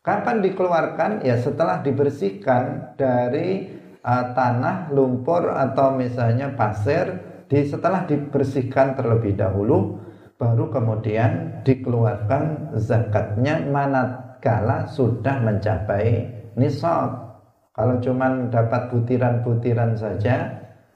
kapan 0.04 0.44
dikeluarkan? 0.44 1.24
Ya 1.24 1.40
setelah 1.40 1.80
dibersihkan 1.80 2.98
dari 3.00 3.72
uh, 4.04 4.36
tanah, 4.36 4.92
lumpur 4.92 5.48
atau 5.48 5.96
misalnya 5.96 6.52
pasir 6.60 7.24
di 7.48 7.64
setelah 7.64 8.04
dibersihkan 8.04 9.00
terlebih 9.00 9.40
dahulu 9.40 10.11
baru 10.41 10.73
kemudian 10.73 11.62
dikeluarkan 11.62 12.73
zakatnya 12.82 13.62
manakala 13.69 14.89
sudah 14.89 15.38
mencapai 15.38 16.25
nisab. 16.58 17.30
Kalau 17.77 18.01
cuma 18.01 18.49
dapat 18.49 18.89
butiran-butiran 18.89 19.93
saja 19.93 20.49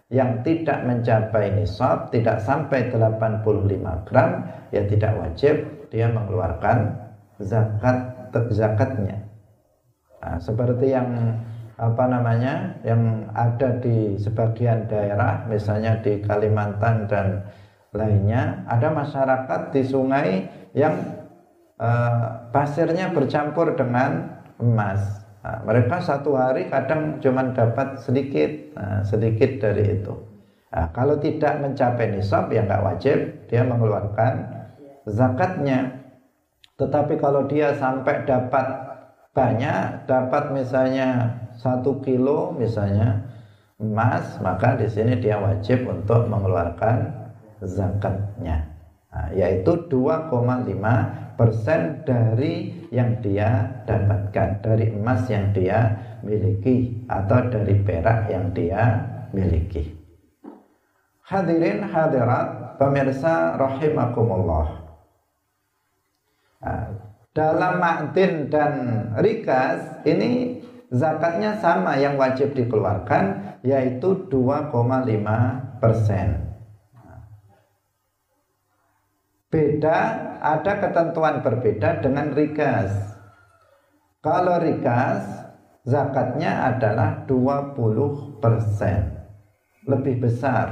yang 0.10 0.42
tidak 0.42 0.82
mencapai 0.90 1.54
nisab, 1.54 2.10
tidak 2.10 2.42
sampai 2.42 2.90
85 2.90 4.08
gram, 4.10 4.50
ya 4.74 4.82
tidak 4.90 5.14
wajib 5.22 5.56
dia 5.94 6.10
mengeluarkan 6.10 6.98
zakat 7.38 8.18
zakatnya. 8.50 9.22
Nah, 10.26 10.42
seperti 10.42 10.90
yang 10.90 11.38
apa 11.76 12.08
namanya 12.08 12.82
yang 12.88 13.30
ada 13.36 13.78
di 13.84 14.16
sebagian 14.16 14.88
daerah 14.88 15.44
misalnya 15.46 16.00
di 16.00 16.24
Kalimantan 16.24 17.06
dan 17.06 17.44
lainnya 17.96 18.68
ada 18.68 18.92
masyarakat 18.92 19.72
di 19.72 19.82
sungai 19.82 20.30
yang 20.76 21.26
uh, 21.80 22.52
pasirnya 22.52 23.12
bercampur 23.16 23.74
dengan 23.74 24.44
emas. 24.60 25.24
Nah, 25.46 25.62
mereka 25.64 26.02
satu 26.02 26.36
hari 26.36 26.68
kadang 26.68 27.22
cuma 27.22 27.54
dapat 27.54 28.02
sedikit 28.02 28.52
nah, 28.76 29.02
sedikit 29.06 29.62
dari 29.62 30.02
itu. 30.02 30.14
Nah, 30.74 30.92
kalau 30.92 31.16
tidak 31.22 31.62
mencapai 31.64 32.12
nisab 32.12 32.52
ya 32.52 32.68
nggak 32.68 32.84
wajib 32.84 33.18
dia 33.48 33.64
mengeluarkan 33.64 34.34
zakatnya. 35.08 36.04
Tetapi 36.76 37.16
kalau 37.16 37.48
dia 37.48 37.72
sampai 37.72 38.28
dapat 38.28 38.68
banyak 39.36 40.08
dapat 40.08 40.56
misalnya 40.56 41.40
satu 41.60 42.00
kilo 42.00 42.56
misalnya 42.56 43.20
emas 43.76 44.40
maka 44.40 44.80
di 44.80 44.88
sini 44.88 45.20
dia 45.20 45.36
wajib 45.36 45.84
untuk 45.92 46.32
mengeluarkan 46.32 47.25
zakatnya. 47.64 48.76
Nah, 49.16 49.32
yaitu 49.32 49.88
2,5 49.88 51.40
persen 51.40 52.04
dari 52.04 52.84
yang 52.92 53.24
dia 53.24 53.84
dapatkan 53.88 54.60
dari 54.60 54.92
emas 54.92 55.24
yang 55.32 55.56
dia 55.56 55.96
miliki 56.20 57.08
atau 57.08 57.48
dari 57.48 57.76
perak 57.80 58.28
yang 58.28 58.52
dia 58.52 58.84
miliki. 59.32 59.96
Hadirin 61.26 61.88
hadirat 61.88 62.76
pemirsa 62.76 63.56
rahimakumullah. 63.56 64.84
Nah, 66.60 66.86
dalam 67.36 67.80
makdin 67.80 68.48
dan 68.48 68.74
rikas 69.20 70.06
ini 70.08 70.64
zakatnya 70.92 71.60
sama 71.60 71.98
yang 72.00 72.16
wajib 72.16 72.54
dikeluarkan 72.56 73.58
yaitu 73.66 74.30
2,5 74.30 75.82
persen. 75.82 76.45
Beda 79.56 80.00
ada 80.44 80.74
ketentuan 80.84 81.40
berbeda 81.40 82.04
dengan 82.04 82.36
rikas. 82.36 82.92
Kalau 84.20 84.60
rikas 84.60 85.24
zakatnya 85.88 86.76
adalah 86.76 87.24
20% 87.24 88.44
lebih 89.88 90.16
besar 90.20 90.68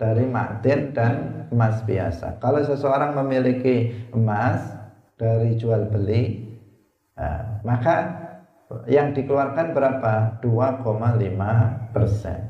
dari 0.00 0.24
makdin 0.24 0.96
dan 0.96 1.44
emas 1.52 1.84
biasa. 1.84 2.40
Kalau 2.40 2.64
seseorang 2.64 3.12
memiliki 3.20 3.92
emas 4.16 4.64
dari 5.20 5.60
jual 5.60 5.92
beli, 5.92 6.56
nah, 7.18 7.60
maka 7.68 7.96
yang 8.88 9.12
dikeluarkan 9.12 9.76
berapa? 9.76 10.40
2,5 10.40 11.92
persen. 11.92 12.40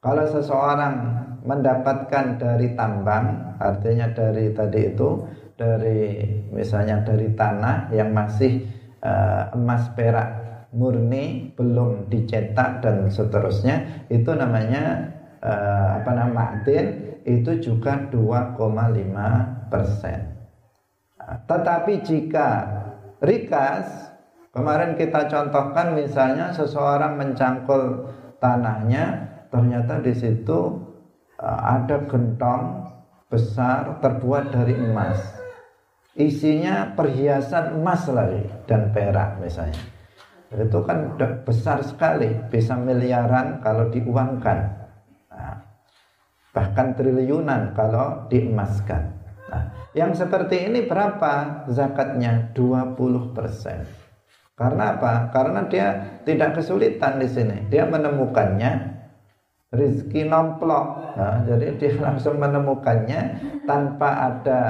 Kalau 0.00 0.24
seseorang 0.28 0.94
mendapatkan 1.44 2.36
dari 2.36 2.72
tambang, 2.76 3.56
artinya 3.60 4.10
dari 4.12 4.52
tadi 4.52 4.80
itu, 4.92 5.08
dari 5.56 6.24
misalnya 6.52 7.04
dari 7.04 7.32
tanah 7.36 7.92
yang 7.92 8.12
masih 8.12 8.64
uh, 9.04 9.52
emas 9.52 9.92
perak 9.92 10.28
murni 10.70 11.50
belum 11.58 12.06
dicetak 12.06 12.80
dan 12.80 13.10
seterusnya 13.10 14.06
itu 14.06 14.30
namanya 14.32 15.12
uh, 15.42 15.98
apa 16.00 16.10
namanya 16.14 16.62
ma'din 16.62 16.86
itu 17.26 17.58
juga 17.60 18.08
2,5 18.08 19.68
persen. 19.68 20.18
Tetapi 21.20 21.92
jika 22.00 22.48
rikas 23.20 24.10
Kemarin 24.50 24.98
kita 24.98 25.30
contohkan 25.30 25.94
misalnya 25.94 26.50
seseorang 26.50 27.14
mencangkul 27.14 28.10
tanahnya, 28.42 29.30
ternyata 29.46 30.02
di 30.02 30.10
situ 30.10 30.89
ada 31.40 32.04
gentong 32.04 32.84
besar 33.32 33.96
terbuat 34.04 34.52
dari 34.52 34.76
emas. 34.76 35.16
Isinya 36.12 36.92
perhiasan 36.92 37.80
emas 37.80 38.04
lagi 38.12 38.44
dan 38.68 38.92
perak 38.92 39.40
misalnya. 39.40 39.80
Itu 40.50 40.82
kan 40.82 41.14
besar 41.46 41.80
sekali, 41.86 42.34
bisa 42.50 42.74
miliaran 42.74 43.62
kalau 43.62 43.88
diuangkan. 43.88 44.58
Nah, 45.30 45.56
bahkan 46.50 46.98
triliunan 46.98 47.72
kalau 47.72 48.26
diemaskan. 48.26 49.02
Nah, 49.46 49.62
yang 49.94 50.10
seperti 50.12 50.66
ini 50.66 50.90
berapa 50.90 51.64
zakatnya? 51.70 52.50
20 52.52 53.30
persen. 53.30 53.86
Karena 54.58 54.98
apa? 54.98 55.30
Karena 55.30 55.64
dia 55.70 56.20
tidak 56.26 56.58
kesulitan 56.58 57.22
di 57.22 57.30
sini. 57.30 57.70
Dia 57.70 57.86
menemukannya 57.86 58.99
rizki 59.70 60.26
nomplok. 60.26 61.14
Nah, 61.14 61.46
jadi 61.46 61.78
dia 61.78 61.94
langsung 61.98 62.38
menemukannya 62.42 63.20
tanpa 63.64 64.30
ada 64.30 64.60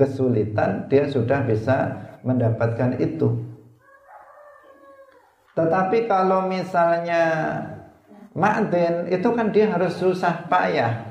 kesulitan. 0.00 0.88
Dia 0.88 1.08
sudah 1.08 1.44
bisa 1.44 1.76
mendapatkan 2.24 2.96
itu. 3.00 3.36
Tetapi 5.52 6.08
kalau 6.08 6.48
misalnya 6.48 7.24
ma'din 8.32 9.10
itu 9.12 9.28
kan 9.34 9.52
dia 9.52 9.74
harus 9.74 9.98
susah 9.98 10.46
payah 10.46 11.10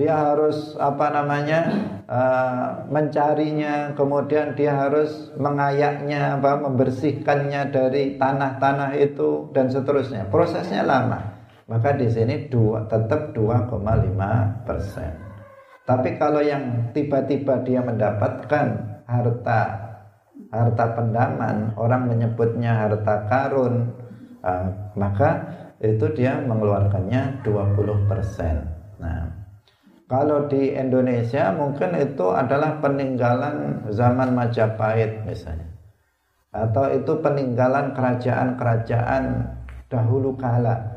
dia 0.00 0.16
harus 0.16 0.80
apa 0.80 1.12
namanya 1.12 1.60
uh, 2.08 2.88
mencarinya 2.88 3.92
kemudian 3.92 4.56
dia 4.56 4.72
harus 4.72 5.28
mengayaknya 5.36 6.40
apa 6.40 6.56
membersihkannya 6.56 7.68
dari 7.68 8.16
tanah-tanah 8.16 8.96
itu 8.96 9.52
dan 9.52 9.68
seterusnya 9.68 10.24
prosesnya 10.32 10.88
lama 10.88 11.39
maka 11.70 11.94
di 11.94 12.10
sini 12.10 12.50
dua, 12.50 12.82
tetap 12.90 13.30
2,5 13.30 14.66
persen. 14.66 15.14
Tapi 15.86 16.18
kalau 16.18 16.42
yang 16.42 16.90
tiba-tiba 16.90 17.62
dia 17.62 17.78
mendapatkan 17.78 18.66
harta 19.06 19.60
harta 20.50 20.86
pendaman 20.98 21.70
orang 21.78 22.10
menyebutnya 22.10 22.74
harta 22.74 23.22
karun 23.30 23.94
uh, 24.42 24.66
maka 24.98 25.46
itu 25.78 26.10
dia 26.10 26.42
mengeluarkannya 26.42 27.46
20 27.46 28.10
persen. 28.10 28.66
Nah 28.98 29.30
kalau 30.10 30.50
di 30.50 30.74
Indonesia 30.74 31.54
mungkin 31.54 31.94
itu 31.94 32.34
adalah 32.34 32.82
peninggalan 32.82 33.86
zaman 33.94 34.34
Majapahit 34.34 35.22
misalnya. 35.22 35.70
Atau 36.50 36.90
itu 36.90 37.14
peninggalan 37.22 37.94
kerajaan-kerajaan 37.94 39.24
dahulu 39.86 40.34
kala 40.34 40.89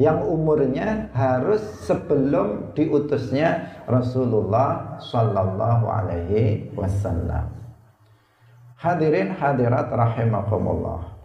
yang 0.00 0.24
umurnya 0.24 1.12
harus 1.12 1.60
sebelum 1.84 2.72
diutusnya 2.72 3.84
Rasulullah 3.84 4.96
Sallallahu 4.96 5.84
Alaihi 5.84 6.72
Wasallam. 6.72 7.52
Hadirin 8.80 9.36
hadirat 9.36 9.92
rahimakumullah. 9.92 11.20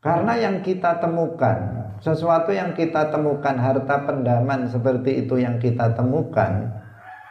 Karena 0.00 0.40
yang 0.40 0.64
kita 0.64 1.04
temukan 1.04 1.92
sesuatu 2.02 2.50
yang 2.50 2.74
kita 2.74 3.14
temukan 3.14 3.54
harta 3.54 4.08
pendaman 4.08 4.66
seperti 4.66 5.22
itu 5.22 5.38
yang 5.38 5.62
kita 5.62 5.94
temukan 5.94 6.82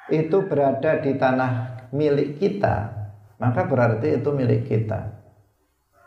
itu 0.08 0.47
berada 0.47 1.04
di 1.04 1.19
tanah 1.19 1.84
milik 1.91 2.39
kita 2.39 2.88
maka 3.36 3.67
berarti 3.67 4.24
itu 4.24 4.32
milik 4.32 4.63
kita 4.71 5.12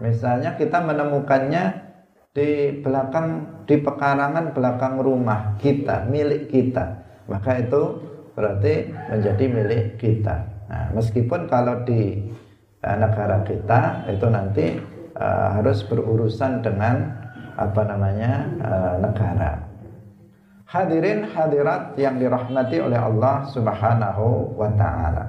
misalnya 0.01 0.57
kita 0.57 0.81
menemukannya 0.81 1.93
di 2.33 2.81
belakang 2.81 3.54
di 3.65 3.77
pekarangan 3.81 4.53
belakang 4.53 5.01
rumah 5.01 5.57
kita 5.61 6.05
milik 6.09 6.53
kita 6.53 7.01
maka 7.29 7.61
itu 7.61 8.01
berarti 8.37 8.93
menjadi 9.09 9.45
milik 9.49 9.85
kita 9.97 10.37
nah, 10.69 10.93
meskipun 10.93 11.49
kalau 11.49 11.85
di 11.89 12.21
uh, 12.85 12.97
negara 13.01 13.41
kita 13.43 14.05
itu 14.13 14.27
nanti 14.29 14.67
uh, 15.17 15.49
harus 15.59 15.81
berurusan 15.89 16.61
dengan 16.61 17.25
apa 17.55 17.83
namanya 17.87 18.33
uh, 18.61 18.95
negara. 18.99 19.53
Hadirin 20.67 21.31
hadirat 21.31 21.95
yang 21.95 22.19
dirahmati 22.19 22.83
oleh 22.83 22.99
Allah 22.99 23.47
Subhanahu 23.55 24.59
wa 24.59 24.71
taala. 24.75 25.25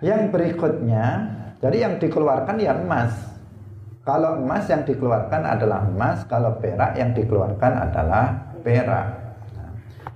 Yang 0.00 0.32
berikutnya, 0.32 1.06
jadi 1.60 1.76
yang 1.84 1.94
dikeluarkan 2.00 2.56
ya 2.58 2.72
emas. 2.74 3.12
Kalau 4.02 4.34
emas 4.34 4.66
yang 4.66 4.82
dikeluarkan 4.82 5.46
adalah 5.46 5.86
emas, 5.86 6.26
kalau 6.26 6.58
perak 6.58 6.98
yang 6.98 7.14
dikeluarkan 7.14 7.72
adalah 7.86 8.34
perak. 8.66 9.06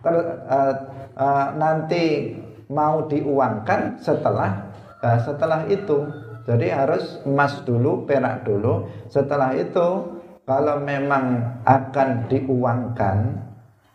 Uh, 0.03 0.75
uh, 1.19 1.47
nanti 1.55 2.35
mau 2.67 3.07
diuangkan 3.07 3.99
setelah 3.99 4.71
uh, 5.03 5.19
setelah 5.23 5.67
itu 5.71 6.07
jadi 6.47 6.83
harus 6.83 7.23
emas 7.27 7.63
dulu, 7.67 8.07
perak 8.07 8.47
dulu. 8.47 8.87
Setelah 9.11 9.55
itu 9.55 10.19
kalau 10.47 10.79
memang 10.79 11.59
akan 11.67 12.31
diuangkan 12.31 13.19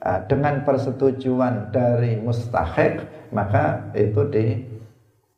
uh, 0.03 0.19
dengan 0.27 0.67
persetujuan 0.67 1.71
dari 1.71 2.19
mustahik, 2.19 3.07
maka 3.31 3.91
itu 3.95 4.23
di, 4.27 4.45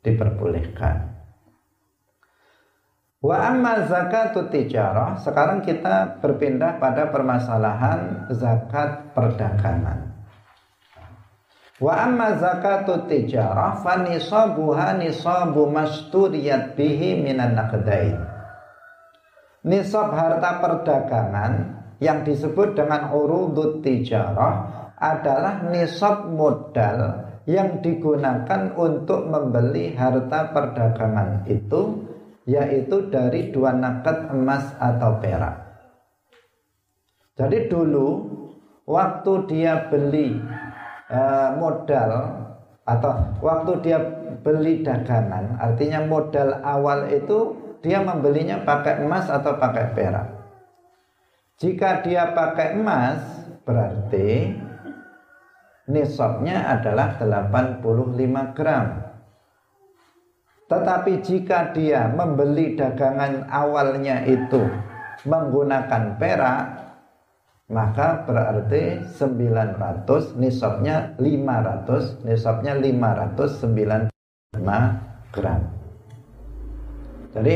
diperbolehkan. 0.02 1.13
Wa 3.24 3.56
amma 3.56 3.88
zakatut 3.88 4.52
tijarah, 4.52 5.16
sekarang 5.16 5.64
kita 5.64 6.20
berpindah 6.20 6.76
pada 6.76 7.08
permasalahan 7.08 8.28
zakat 8.36 9.16
perdagangan. 9.16 10.12
Wa 11.80 12.04
amma 12.04 12.36
zakatu 12.36 13.08
tijarah 13.08 13.80
fa 13.80 14.04
nisabuha 14.04 15.00
nisabu 15.00 15.72
masturiyat 15.72 16.76
bihi 16.76 17.24
minan 17.24 17.56
naqdain. 17.56 18.20
Nisab 19.64 20.12
harta 20.12 20.60
perdagangan 20.60 21.80
yang 22.04 22.28
disebut 22.28 22.76
dengan 22.76 23.16
urudut 23.16 23.80
tijarah 23.80 24.92
adalah 25.00 25.64
nisab 25.72 26.28
modal 26.28 27.24
yang 27.48 27.80
digunakan 27.80 28.76
untuk 28.76 29.32
membeli 29.32 29.96
harta 29.96 30.52
perdagangan 30.52 31.48
itu 31.48 32.13
yaitu 32.44 33.08
dari 33.12 33.52
dua 33.54 33.72
nakat 33.76 34.30
emas 34.32 34.76
atau 34.80 35.20
perak. 35.20 35.56
Jadi 37.40 37.72
dulu 37.72 38.08
waktu 38.86 39.32
dia 39.50 39.90
beli 39.90 40.38
Eh, 41.14 41.50
modal 41.62 42.10
atau 42.90 43.12
waktu 43.44 43.86
dia 43.86 44.02
beli 44.42 44.82
dagangan, 44.82 45.62
artinya 45.62 46.02
modal 46.10 46.58
awal 46.66 47.06
itu 47.12 47.54
dia 47.86 48.02
membelinya 48.02 48.66
pakai 48.66 49.06
emas 49.06 49.30
atau 49.30 49.60
pakai 49.62 49.94
perak. 49.94 50.28
Jika 51.62 52.02
dia 52.02 52.34
pakai 52.34 52.82
emas, 52.82 53.22
berarti 53.62 54.58
nisabnya 55.86 56.82
adalah 56.82 57.14
85 57.20 58.56
gram. 58.58 59.03
Tetapi 60.74 61.22
jika 61.22 61.70
dia 61.70 62.10
membeli 62.10 62.74
dagangan 62.74 63.46
awalnya 63.46 64.26
itu 64.26 64.66
menggunakan 65.22 66.18
perak, 66.18 66.66
maka 67.70 68.26
berarti 68.26 69.06
900 69.06 70.34
nisabnya 70.42 71.14
500 71.22 72.26
nisabnya 72.26 72.74
595 72.82 74.10
gram. 75.30 75.62
Jadi 77.38 77.56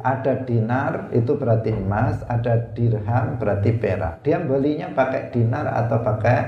ada 0.00 0.32
dinar 0.48 1.12
itu 1.12 1.36
berarti 1.36 1.76
emas 1.76 2.24
ada 2.32 2.72
dirham 2.72 3.36
berarti 3.36 3.76
perak. 3.76 4.24
Dia 4.24 4.40
belinya 4.40 4.88
pakai 4.96 5.36
dinar 5.36 5.68
atau 5.68 6.00
pakai 6.00 6.38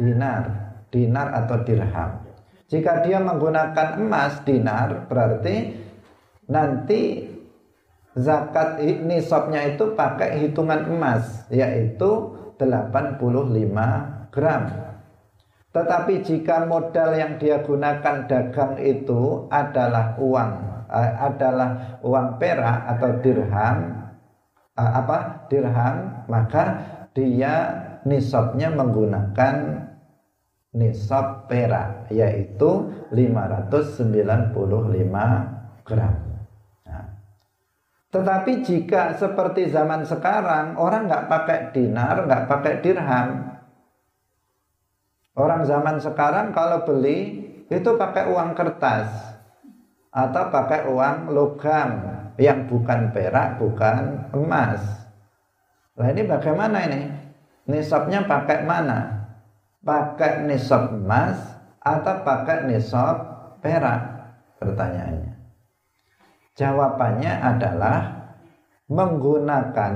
dinar? 0.00 0.72
Dinar 0.88 1.36
atau 1.36 1.60
dirham 1.68 2.29
jika 2.70 3.02
dia 3.02 3.18
menggunakan 3.18 3.98
emas 3.98 4.46
dinar 4.46 5.10
berarti 5.10 5.74
nanti 6.46 7.26
zakat 8.14 8.78
nisabnya 9.02 9.74
itu 9.74 9.98
pakai 9.98 10.38
hitungan 10.38 10.86
emas 10.86 11.50
yaitu 11.50 12.30
85 12.54 14.30
gram. 14.30 14.62
Tetapi 15.70 16.14
jika 16.26 16.66
modal 16.66 17.14
yang 17.14 17.38
dia 17.38 17.62
gunakan 17.62 18.26
dagang 18.26 18.74
itu 18.78 19.46
adalah 19.50 20.18
uang 20.18 20.52
eh, 20.90 21.12
adalah 21.26 21.98
uang 22.02 22.38
perak 22.42 22.78
atau 22.86 23.10
dirham 23.22 23.78
eh, 24.74 24.92
apa 24.94 25.46
dirham 25.46 26.26
maka 26.26 26.64
dia 27.14 27.54
nisabnya 28.06 28.70
menggunakan 28.74 29.54
nisab 30.70 31.50
perak 31.50 32.06
yaitu 32.14 32.90
595 33.10 34.54
gram. 35.82 36.14
Nah. 36.86 37.06
Tetapi 38.10 38.52
jika 38.62 39.18
seperti 39.18 39.70
zaman 39.70 40.06
sekarang 40.06 40.78
orang 40.78 41.10
nggak 41.10 41.26
pakai 41.26 41.58
dinar, 41.74 42.22
nggak 42.26 42.46
pakai 42.46 42.74
dirham. 42.82 43.28
Orang 45.34 45.62
zaman 45.66 45.98
sekarang 45.98 46.54
kalau 46.54 46.86
beli 46.86 47.46
itu 47.70 47.90
pakai 47.94 48.30
uang 48.30 48.50
kertas 48.54 49.08
atau 50.10 50.44
pakai 50.50 50.90
uang 50.90 51.30
logam 51.30 51.90
yang 52.34 52.66
bukan 52.66 53.14
perak, 53.14 53.62
bukan 53.62 54.26
emas. 54.34 54.82
Nah 55.94 56.08
ini 56.10 56.26
bagaimana 56.26 56.78
ini? 56.90 57.02
Nisabnya 57.70 58.26
pakai 58.26 58.66
mana? 58.66 59.19
Pakai 59.80 60.44
nisab 60.44 60.96
emas 60.96 61.40
atau 61.80 62.24
pakai 62.24 62.68
nisab 62.68 63.16
perak? 63.64 64.00
Pertanyaannya. 64.60 65.34
Jawabannya 66.56 67.32
adalah 67.40 67.98
menggunakan 68.92 69.94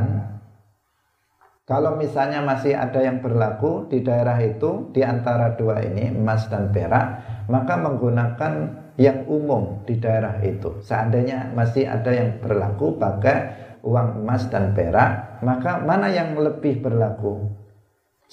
kalau 1.64 1.96
misalnya 1.96 2.44
masih 2.44 2.76
ada 2.76 3.00
yang 3.00 3.24
berlaku 3.24 3.88
di 3.88 4.04
daerah 4.04 4.36
itu 4.44 4.92
di 4.92 5.00
antara 5.00 5.56
dua 5.56 5.80
ini 5.80 6.12
emas 6.12 6.44
dan 6.52 6.68
perak, 6.68 7.24
maka 7.48 7.80
menggunakan 7.80 8.52
yang 9.00 9.24
umum 9.24 9.80
di 9.88 9.96
daerah 9.96 10.44
itu. 10.44 10.76
Seandainya 10.84 11.56
masih 11.56 11.88
ada 11.88 12.12
yang 12.12 12.36
berlaku 12.44 13.00
pakai 13.00 13.56
uang 13.80 14.24
emas 14.24 14.44
dan 14.52 14.76
perak, 14.76 15.40
maka 15.40 15.80
mana 15.80 16.12
yang 16.12 16.36
lebih 16.36 16.84
berlaku? 16.84 17.63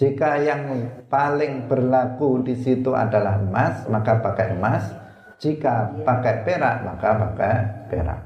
Jika 0.02 0.42
yang 0.42 0.66
paling 1.14 1.70
berlaku 1.70 2.42
di 2.42 2.58
situ 2.58 2.90
adalah 2.98 3.38
emas, 3.38 3.86
maka 3.86 4.18
pakai 4.18 4.58
emas. 4.58 4.90
Jika 5.38 5.94
pakai 6.02 6.42
perak, 6.42 6.82
maka 6.82 7.10
pakai 7.22 7.54
perak. 7.86 8.22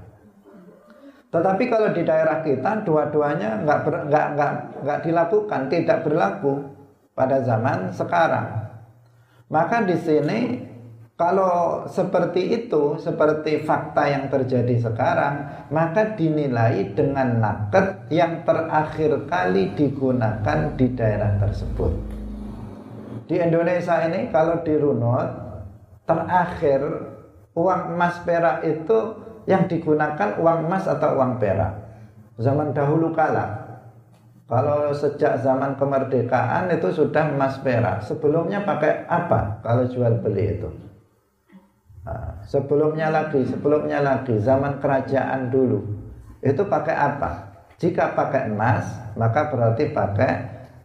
Tetapi 1.35 1.63
kalau 1.67 1.91
di 1.91 2.07
daerah 2.07 2.39
kita 2.39 2.79
dua-duanya 2.87 3.59
nggak 3.67 3.79
nggak 4.07 4.27
nggak 4.39 4.51
nggak 4.87 4.99
dilakukan, 5.03 5.61
tidak 5.67 5.99
berlaku 6.07 6.63
pada 7.11 7.43
zaman 7.43 7.91
sekarang. 7.91 8.71
Maka 9.51 9.83
di 9.83 9.99
sini 9.99 10.39
kalau 11.15 11.87
seperti 11.87 12.67
itu, 12.67 12.99
seperti 12.99 13.63
fakta 13.63 14.03
yang 14.03 14.27
terjadi 14.27 14.75
sekarang, 14.83 15.47
maka 15.71 16.11
dinilai 16.11 16.91
dengan 16.91 17.39
naked 17.39 18.11
yang 18.11 18.43
terakhir 18.43 19.23
kali 19.23 19.71
digunakan 19.79 20.75
di 20.75 20.91
daerah 20.91 21.39
tersebut. 21.39 21.95
Di 23.31 23.39
Indonesia 23.39 24.03
ini 24.03 24.27
kalau 24.27 24.59
dirunut, 24.67 25.31
terakhir 26.03 26.83
uang 27.55 27.95
emas 27.95 28.19
perak 28.27 28.67
itu 28.67 29.15
yang 29.47 29.71
digunakan 29.71 30.35
uang 30.35 30.67
emas 30.67 30.83
atau 30.83 31.15
uang 31.15 31.39
perak. 31.39 31.79
Zaman 32.43 32.75
dahulu 32.75 33.15
kala. 33.15 33.63
Kalau 34.51 34.91
sejak 34.91 35.39
zaman 35.39 35.79
kemerdekaan 35.79 36.69
itu 36.75 36.91
sudah 36.91 37.31
emas 37.31 37.55
perak. 37.63 38.03
Sebelumnya 38.03 38.67
pakai 38.67 39.07
apa 39.07 39.63
kalau 39.63 39.87
jual 39.87 40.19
beli 40.19 40.59
itu? 40.59 40.84
Ah, 42.05 42.37
sebelumnya 42.45 43.09
lagi, 43.09 43.41
sebelumnya 43.49 43.97
lagi, 43.97 44.37
zaman 44.37 44.77
kerajaan 44.77 45.49
dulu. 45.49 45.81
Itu 46.45 46.69
pakai 46.69 46.93
apa? 46.93 47.31
Jika 47.81 48.13
pakai 48.13 48.53
emas, 48.53 48.85
maka 49.17 49.49
berarti 49.49 49.89
pakai 49.89 50.31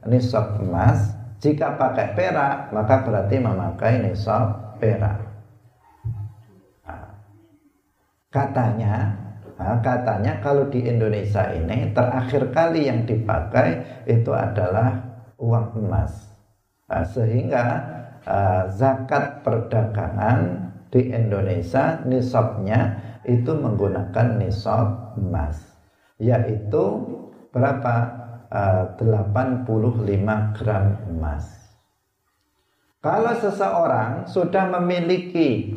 nisab 0.08 0.64
emas. 0.64 1.12
Jika 1.44 1.76
pakai 1.76 2.16
perak, 2.16 2.72
maka 2.72 3.04
berarti 3.04 3.36
memakai 3.36 4.00
nisab 4.00 4.80
perak. 4.80 5.20
Ah, 6.88 7.12
katanya, 8.32 9.12
ah, 9.60 9.76
katanya 9.84 10.40
kalau 10.40 10.72
di 10.72 10.88
Indonesia 10.88 11.52
ini 11.52 11.92
terakhir 11.92 12.48
kali 12.48 12.88
yang 12.88 13.04
dipakai 13.04 13.84
itu 14.08 14.32
adalah 14.32 15.20
uang 15.36 15.84
emas. 15.84 16.32
Sehingga 16.88 17.64
zakat 18.72 19.44
perdagangan 19.44 20.69
di 20.90 21.10
Indonesia 21.10 22.02
nisabnya 22.06 22.98
itu 23.26 23.54
menggunakan 23.54 24.38
nisab 24.42 25.16
emas 25.18 25.62
yaitu 26.20 26.84
berapa? 27.50 28.20
Uh, 28.50 28.98
85 28.98 29.62
gram 30.58 30.98
emas. 31.06 31.46
Kalau 32.98 33.30
seseorang 33.38 34.26
sudah 34.26 34.66
memiliki 34.74 35.70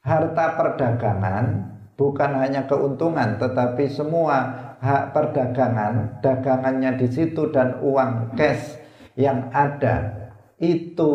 harta 0.00 0.56
perdagangan 0.56 1.76
bukan 2.00 2.32
hanya 2.40 2.64
keuntungan 2.64 3.36
tetapi 3.36 3.92
semua 3.92 4.36
hak 4.80 5.12
perdagangan 5.12 6.22
dagangannya 6.24 6.96
di 6.96 7.08
situ 7.12 7.52
dan 7.52 7.76
uang 7.84 8.38
cash 8.40 8.80
yang 9.18 9.52
ada 9.52 10.30
itu 10.56 11.12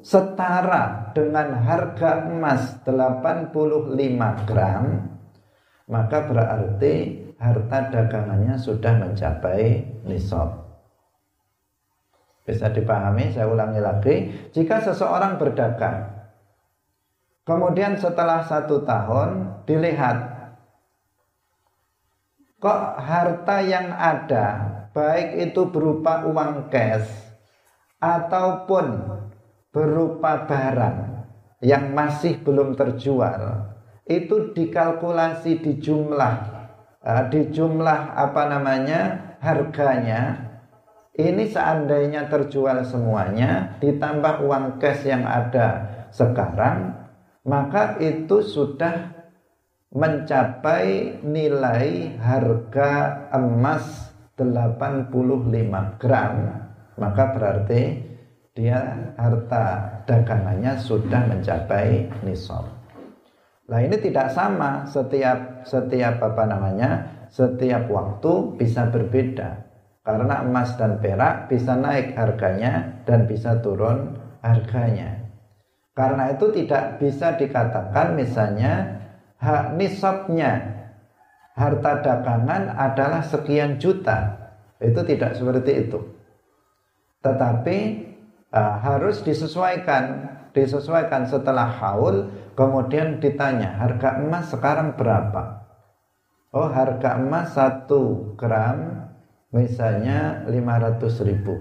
setara 0.00 1.12
dengan 1.12 1.60
harga 1.60 2.24
emas 2.28 2.80
85 2.84 4.48
gram 4.48 5.10
maka 5.90 6.22
berarti 6.22 7.18
harta 7.40 7.78
dagangannya 7.90 8.54
sudah 8.54 8.94
mencapai 9.00 9.82
nisab. 10.06 10.70
Bisa 12.46 12.70
dipahami, 12.70 13.34
saya 13.34 13.50
ulangi 13.50 13.82
lagi. 13.82 14.14
Jika 14.54 14.80
seseorang 14.86 15.36
berdagang, 15.36 16.30
kemudian 17.42 17.98
setelah 17.98 18.46
satu 18.46 18.86
tahun 18.86 19.60
dilihat, 19.66 20.18
kok 22.62 22.82
harta 23.02 23.56
yang 23.66 23.90
ada, 23.92 24.46
baik 24.94 25.50
itu 25.50 25.66
berupa 25.68 26.22
uang 26.26 26.70
cash 26.70 27.08
ataupun 27.98 29.19
berupa 29.70 30.46
barang 30.46 30.98
yang 31.62 31.94
masih 31.94 32.42
belum 32.42 32.74
terjual 32.74 33.70
itu 34.10 34.50
dikalkulasi 34.54 35.62
di 35.62 35.78
jumlah. 35.78 36.58
Uh, 37.00 37.24
di 37.32 37.48
jumlah 37.48 38.12
apa 38.12 38.44
namanya 38.44 39.32
harganya 39.40 40.52
ini 41.16 41.48
seandainya 41.48 42.28
terjual 42.28 42.84
semuanya 42.84 43.80
ditambah 43.80 44.44
uang 44.44 44.76
cash 44.76 45.08
yang 45.08 45.24
ada 45.24 45.88
sekarang 46.12 46.92
maka 47.40 47.96
itu 48.04 48.44
sudah 48.44 49.16
mencapai 49.90 51.18
nilai 51.24 52.14
harga 52.20 53.26
emas 53.32 54.12
85 54.36 56.00
gram. 56.00 56.36
Maka 56.96 57.24
berarti 57.36 58.09
dia 58.54 58.78
harta 59.14 59.66
dagangannya 60.10 60.74
sudah 60.82 61.22
mencapai 61.30 62.10
nisab. 62.26 62.66
Nah 63.70 63.80
ini 63.86 63.94
tidak 64.02 64.34
sama 64.34 64.82
setiap 64.90 65.62
setiap 65.62 66.18
apa 66.18 66.42
namanya 66.50 66.90
setiap 67.30 67.86
waktu 67.86 68.58
bisa 68.58 68.90
berbeda 68.90 69.70
karena 70.02 70.42
emas 70.42 70.74
dan 70.74 70.98
perak 70.98 71.46
bisa 71.46 71.78
naik 71.78 72.18
harganya 72.18 72.98
dan 73.06 73.30
bisa 73.30 73.62
turun 73.62 74.18
harganya. 74.42 75.30
Karena 75.94 76.34
itu 76.34 76.50
tidak 76.50 76.98
bisa 76.98 77.38
dikatakan 77.38 78.18
misalnya 78.18 78.98
hak 79.38 79.78
nisabnya 79.78 80.80
harta 81.54 82.02
dagangan 82.02 82.72
adalah 82.72 83.22
sekian 83.22 83.76
juta 83.76 84.38
Itu 84.80 85.04
tidak 85.04 85.36
seperti 85.36 85.86
itu. 85.86 86.00
Tetapi 87.20 88.09
uh, 88.54 88.74
harus 88.82 89.22
disesuaikan, 89.22 90.26
disesuaikan 90.54 91.26
setelah 91.26 91.66
haul, 91.66 92.30
kemudian 92.54 93.22
ditanya 93.22 93.78
harga 93.78 94.20
emas 94.22 94.50
sekarang 94.50 94.94
berapa? 94.94 95.66
Oh 96.50 96.66
harga 96.66 97.18
emas 97.22 97.54
satu 97.54 98.34
gram 98.34 99.06
misalnya 99.54 100.42
500 100.50 101.26
ribu. 101.26 101.54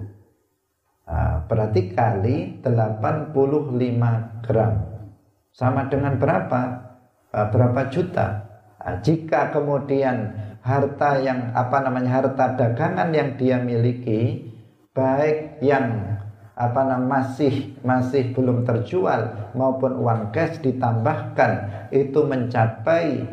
Nah, 1.10 1.46
berarti 1.50 1.90
kali 1.94 2.62
85 2.62 3.34
gram. 4.46 4.74
Sama 5.50 5.90
dengan 5.90 6.18
berapa? 6.22 6.62
Uh, 7.34 7.48
berapa 7.50 7.90
juta? 7.90 8.46
Jika 8.80 9.54
kemudian 9.54 10.34
harta 10.64 11.20
yang 11.20 11.52
apa 11.54 11.78
namanya 11.84 12.24
harta 12.24 12.56
dagangan 12.56 13.10
yang 13.12 13.36
dia 13.36 13.58
miliki 13.60 14.50
baik 14.94 15.64
yang 15.64 16.20
apa 16.60 16.84
namanya 16.84 17.24
masih 17.24 17.72
masih 17.88 18.36
belum 18.36 18.68
terjual 18.68 19.32
maupun 19.56 19.96
uang 19.96 20.36
cash 20.36 20.60
ditambahkan 20.60 21.88
itu 21.96 22.20
mencapai 22.20 23.24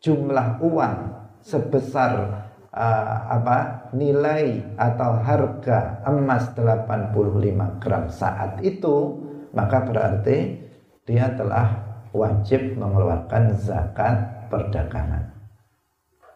jumlah 0.00 0.64
uang 0.64 0.96
sebesar 1.44 2.40
uh, 2.72 3.16
apa 3.28 3.92
nilai 3.92 4.64
atau 4.80 5.12
harga 5.20 6.00
emas 6.08 6.56
85 6.56 7.84
gram 7.84 8.08
saat 8.08 8.56
itu 8.64 9.28
maka 9.52 9.84
berarti 9.84 10.56
dia 11.04 11.28
telah 11.36 11.90
wajib 12.16 12.80
mengeluarkan 12.80 13.54
zakat 13.60 14.46
perdagangan. 14.48 15.30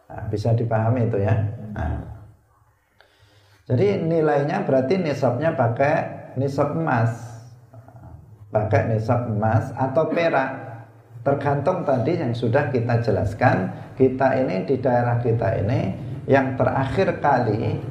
Nah, 0.05 0.23
bisa 0.31 0.55
dipahami 0.55 1.07
itu 1.07 1.19
ya. 1.19 1.35
Nah. 1.75 1.99
Jadi 3.65 4.05
nilainya 4.05 4.61
berarti 4.61 5.01
nisabnya 5.01 5.57
pakai 5.57 6.14
nisab 6.35 6.75
emas. 6.75 7.11
Pakai 8.51 8.95
nisab 8.95 9.27
emas 9.27 9.71
atau 9.75 10.07
perak. 10.07 10.63
Tergantung 11.25 11.81
tadi 11.81 12.21
yang 12.21 12.37
sudah 12.37 12.69
kita 12.69 13.01
jelaskan, 13.01 13.73
kita 13.97 14.37
ini 14.37 14.63
di 14.69 14.77
daerah 14.77 15.17
kita 15.17 15.57
ini 15.57 15.97
yang 16.29 16.53
terakhir 16.53 17.17
kali 17.17 17.81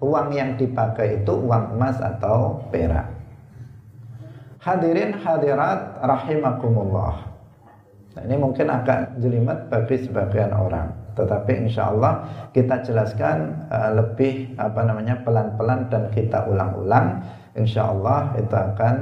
uang 0.00 0.32
yang 0.32 0.56
dipakai 0.56 1.20
itu 1.20 1.32
uang 1.36 1.76
emas 1.76 2.00
atau 2.00 2.64
perak. 2.72 3.20
Hadirin 4.60 5.16
hadirat 5.16 6.00
rahimakumullah. 6.04 7.30
Nah, 8.10 8.22
ini 8.26 8.36
mungkin 8.36 8.66
agak 8.68 9.16
jelimet 9.22 9.70
bagi 9.70 10.02
sebagian 10.04 10.50
orang, 10.50 10.90
tetapi 11.14 11.64
insya 11.64 11.94
Allah 11.94 12.26
kita 12.50 12.82
jelaskan 12.82 13.70
uh, 13.70 13.94
lebih 13.96 14.58
apa 14.58 14.82
namanya 14.82 15.22
pelan-pelan 15.22 15.86
dan 15.88 16.10
kita 16.10 16.44
ulang-ulang, 16.50 17.22
insya 17.54 17.90
Allah 17.90 18.34
itu 18.38 18.54
akan 18.54 18.94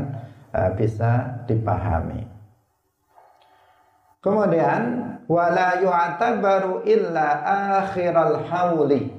uh, 0.54 0.70
bisa 0.76 1.42
dipahami. 1.44 2.24
Kemudian 4.18 4.82
wala 5.30 5.78
yu'tabaru 5.78 6.82
illa 6.88 7.28
akhiral 7.80 8.44
hauli. 8.48 9.14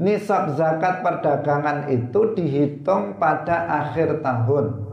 Nisab 0.00 0.56
zakat 0.56 1.04
perdagangan 1.04 1.92
itu 1.92 2.32
dihitung 2.32 3.20
pada 3.20 3.68
akhir 3.84 4.24
tahun. 4.24 4.88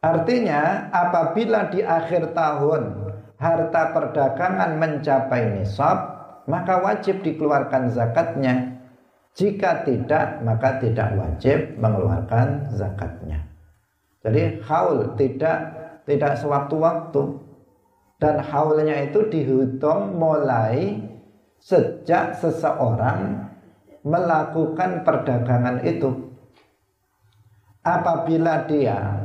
Artinya 0.00 0.90
apabila 0.90 1.70
di 1.70 1.84
akhir 1.84 2.34
tahun 2.34 3.14
harta 3.36 3.82
perdagangan 3.94 4.80
mencapai 4.80 5.60
nisab, 5.60 6.19
maka 6.48 6.80
wajib 6.80 7.20
dikeluarkan 7.24 7.92
zakatnya. 7.92 8.80
Jika 9.34 9.86
tidak, 9.86 10.42
maka 10.42 10.82
tidak 10.82 11.14
wajib 11.16 11.78
mengeluarkan 11.78 12.72
zakatnya. 12.74 13.46
Jadi 14.20 14.60
haul 14.68 15.16
tidak 15.16 15.58
tidak 16.04 16.36
sewaktu-waktu 16.36 17.22
dan 18.20 18.42
haulnya 18.44 19.08
itu 19.08 19.24
dihitung 19.32 20.18
mulai 20.18 21.00
sejak 21.56 22.36
seseorang 22.36 23.48
melakukan 24.04 25.04
perdagangan 25.04 25.80
itu. 25.84 26.28
Apabila 27.80 28.68
dia 28.68 29.24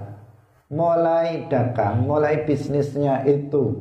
mulai 0.71 1.43
dagang, 1.51 2.07
mulai 2.07 2.47
bisnisnya 2.47 3.27
itu 3.27 3.75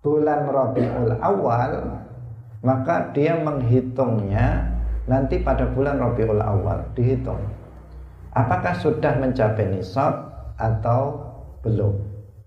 bulan 0.00 0.48
Rabiul 0.48 1.20
Awal, 1.20 2.03
maka 2.64 3.12
dia 3.12 3.36
menghitungnya 3.36 4.72
nanti 5.04 5.36
pada 5.44 5.68
bulan 5.68 6.00
Rabiul 6.00 6.40
Awal 6.40 6.80
dihitung. 6.96 7.38
Apakah 8.34 8.74
sudah 8.80 9.20
mencapai 9.20 9.68
nisab 9.68 10.32
atau 10.56 11.22
belum? 11.60 11.94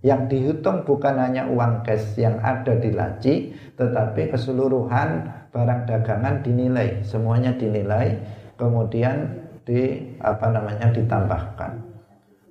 Yang 0.02 0.22
dihitung 0.34 0.84
bukan 0.84 1.16
hanya 1.22 1.48
uang 1.48 1.86
cash 1.86 2.18
yang 2.18 2.42
ada 2.42 2.76
di 2.76 2.92
laci, 2.92 3.54
tetapi 3.78 4.34
keseluruhan 4.34 5.26
barang 5.54 5.82
dagangan 5.90 6.44
dinilai, 6.44 7.02
semuanya 7.06 7.56
dinilai, 7.56 8.18
kemudian 8.60 9.48
di 9.66 10.14
apa 10.22 10.54
namanya 10.54 10.92
ditambahkan. 10.92 11.72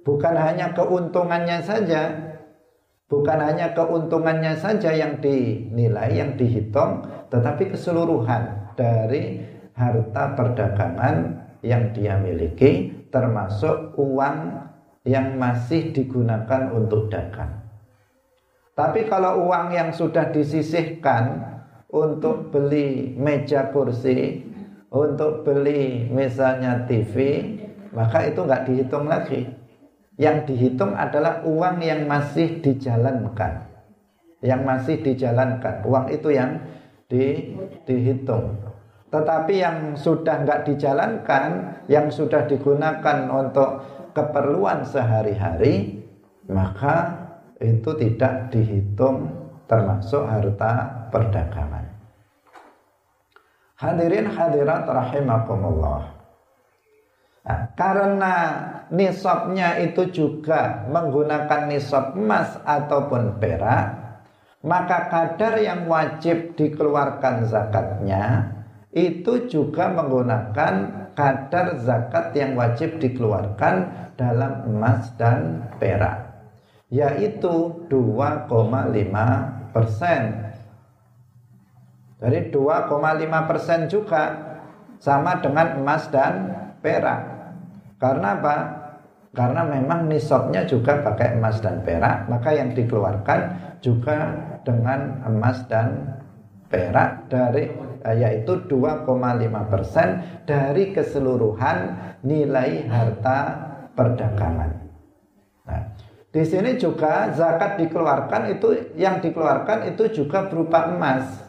Bukan 0.06 0.34
hanya 0.38 0.70
keuntungannya 0.74 1.58
saja, 1.62 2.14
bukan 3.10 3.38
hanya 3.42 3.74
keuntungannya 3.74 4.54
saja 4.58 4.94
yang 4.94 5.18
dinilai, 5.18 6.14
yang 6.14 6.34
dihitung, 6.38 7.06
tetapi 7.36 7.76
keseluruhan 7.76 8.72
dari 8.72 9.44
harta 9.76 10.32
perdagangan 10.32 11.16
yang 11.60 11.92
dia 11.92 12.16
miliki, 12.16 12.88
termasuk 13.12 13.92
uang 14.00 14.64
yang 15.04 15.36
masih 15.36 15.92
digunakan 15.92 16.72
untuk 16.72 17.12
dagang. 17.12 17.60
Tapi 18.72 19.08
kalau 19.08 19.48
uang 19.48 19.72
yang 19.72 19.92
sudah 19.92 20.32
disisihkan 20.32 21.44
untuk 21.92 22.52
beli 22.52 23.12
meja 23.16 23.68
kursi, 23.72 24.44
untuk 24.92 25.44
beli 25.44 26.08
misalnya 26.08 26.84
TV, 26.88 27.14
maka 27.92 28.28
itu 28.28 28.40
nggak 28.44 28.64
dihitung 28.68 29.08
lagi 29.08 29.48
yang 30.16 30.48
dihitung 30.48 30.96
adalah 30.96 31.44
uang 31.44 31.84
yang 31.84 32.08
masih 32.08 32.64
dijalankan. 32.64 33.68
Yang 34.40 34.60
masih 34.64 34.96
dijalankan. 35.04 35.84
Uang 35.84 36.08
itu 36.12 36.32
yang 36.32 36.60
di, 37.06 37.54
dihitung. 37.86 38.58
Tetapi 39.10 39.54
yang 39.54 39.94
sudah 39.94 40.42
nggak 40.42 40.66
dijalankan, 40.66 41.50
yang 41.86 42.10
sudah 42.10 42.44
digunakan 42.50 43.30
untuk 43.30 43.70
keperluan 44.12 44.82
sehari-hari, 44.82 46.02
maka 46.50 47.26
itu 47.62 47.90
tidak 47.96 48.52
dihitung 48.52 49.30
termasuk 49.70 50.26
harta 50.26 51.06
perdagangan. 51.08 51.86
Hadirin 53.76 54.32
hadirat 54.32 54.88
rahimakumullah. 54.88 56.16
Nah, 57.46 57.60
karena 57.78 58.34
nisabnya 58.90 59.78
itu 59.78 60.10
juga 60.10 60.88
menggunakan 60.90 61.70
nisab 61.70 62.18
emas 62.18 62.58
ataupun 62.66 63.38
perak, 63.38 64.05
maka 64.66 65.06
kadar 65.06 65.62
yang 65.62 65.86
wajib 65.86 66.58
dikeluarkan 66.58 67.46
zakatnya 67.46 68.50
itu 68.90 69.46
juga 69.46 69.94
menggunakan 69.94 70.74
kadar 71.14 71.78
zakat 71.78 72.34
yang 72.34 72.58
wajib 72.58 72.98
dikeluarkan 72.98 73.94
dalam 74.18 74.66
emas 74.66 75.14
dan 75.14 75.70
perak 75.78 76.34
yaitu 76.90 77.86
2,5 77.86 79.70
persen 79.70 80.22
jadi 82.18 82.50
2,5 82.50 83.48
persen 83.48 83.80
juga 83.86 84.22
sama 84.98 85.38
dengan 85.38 85.78
emas 85.78 86.10
dan 86.10 86.50
perak 86.82 87.36
karena 87.96 88.36
apa? 88.36 88.56
Karena 89.36 89.68
memang 89.68 90.08
nisabnya 90.08 90.64
juga 90.64 91.04
pakai 91.04 91.36
emas 91.36 91.60
dan 91.60 91.84
perak, 91.84 92.24
maka 92.28 92.56
yang 92.56 92.72
dikeluarkan 92.72 93.40
juga 93.84 94.32
dengan 94.66 95.22
emas 95.22 95.62
dan 95.70 96.18
perak 96.66 97.30
dari 97.30 97.70
eh, 98.02 98.16
yaitu 98.18 98.66
2,5 98.66 99.06
persen 99.70 100.08
dari 100.42 100.90
keseluruhan 100.90 101.78
nilai 102.26 102.90
harta 102.90 103.38
perdagangan. 103.94 104.70
Nah, 105.70 105.82
di 106.34 106.42
sini 106.42 106.74
juga 106.74 107.30
zakat 107.30 107.78
dikeluarkan 107.78 108.58
itu 108.58 108.98
yang 108.98 109.22
dikeluarkan 109.22 109.94
itu 109.94 110.10
juga 110.10 110.50
berupa 110.50 110.90
emas. 110.90 111.46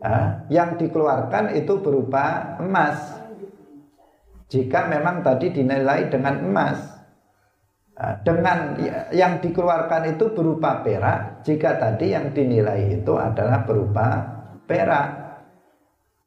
Nah, 0.00 0.48
yang 0.48 0.80
dikeluarkan 0.80 1.60
itu 1.60 1.76
berupa 1.84 2.56
emas 2.56 3.20
jika 4.48 4.88
memang 4.88 5.20
tadi 5.20 5.52
dinilai 5.52 6.08
dengan 6.08 6.40
emas 6.40 6.99
dengan 8.24 8.80
yang 9.12 9.44
dikeluarkan 9.44 10.16
itu 10.16 10.32
berupa 10.32 10.80
perak 10.80 11.44
jika 11.44 11.76
tadi 11.76 12.16
yang 12.16 12.32
dinilai 12.32 12.96
itu 12.96 13.12
adalah 13.20 13.60
berupa 13.68 14.24
perak. 14.64 15.08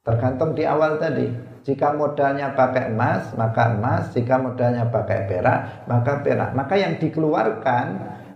Tergantung 0.06 0.54
di 0.54 0.68
awal 0.68 1.02
tadi. 1.02 1.26
Jika 1.64 1.96
modalnya 1.96 2.54
pakai 2.54 2.94
emas 2.94 3.34
maka 3.34 3.74
emas. 3.74 4.14
Jika 4.14 4.38
modalnya 4.38 4.86
pakai 4.86 5.26
perak 5.26 5.90
maka 5.90 6.22
perak. 6.22 6.54
Maka 6.54 6.76
yang 6.78 7.02
dikeluarkan 7.02 7.86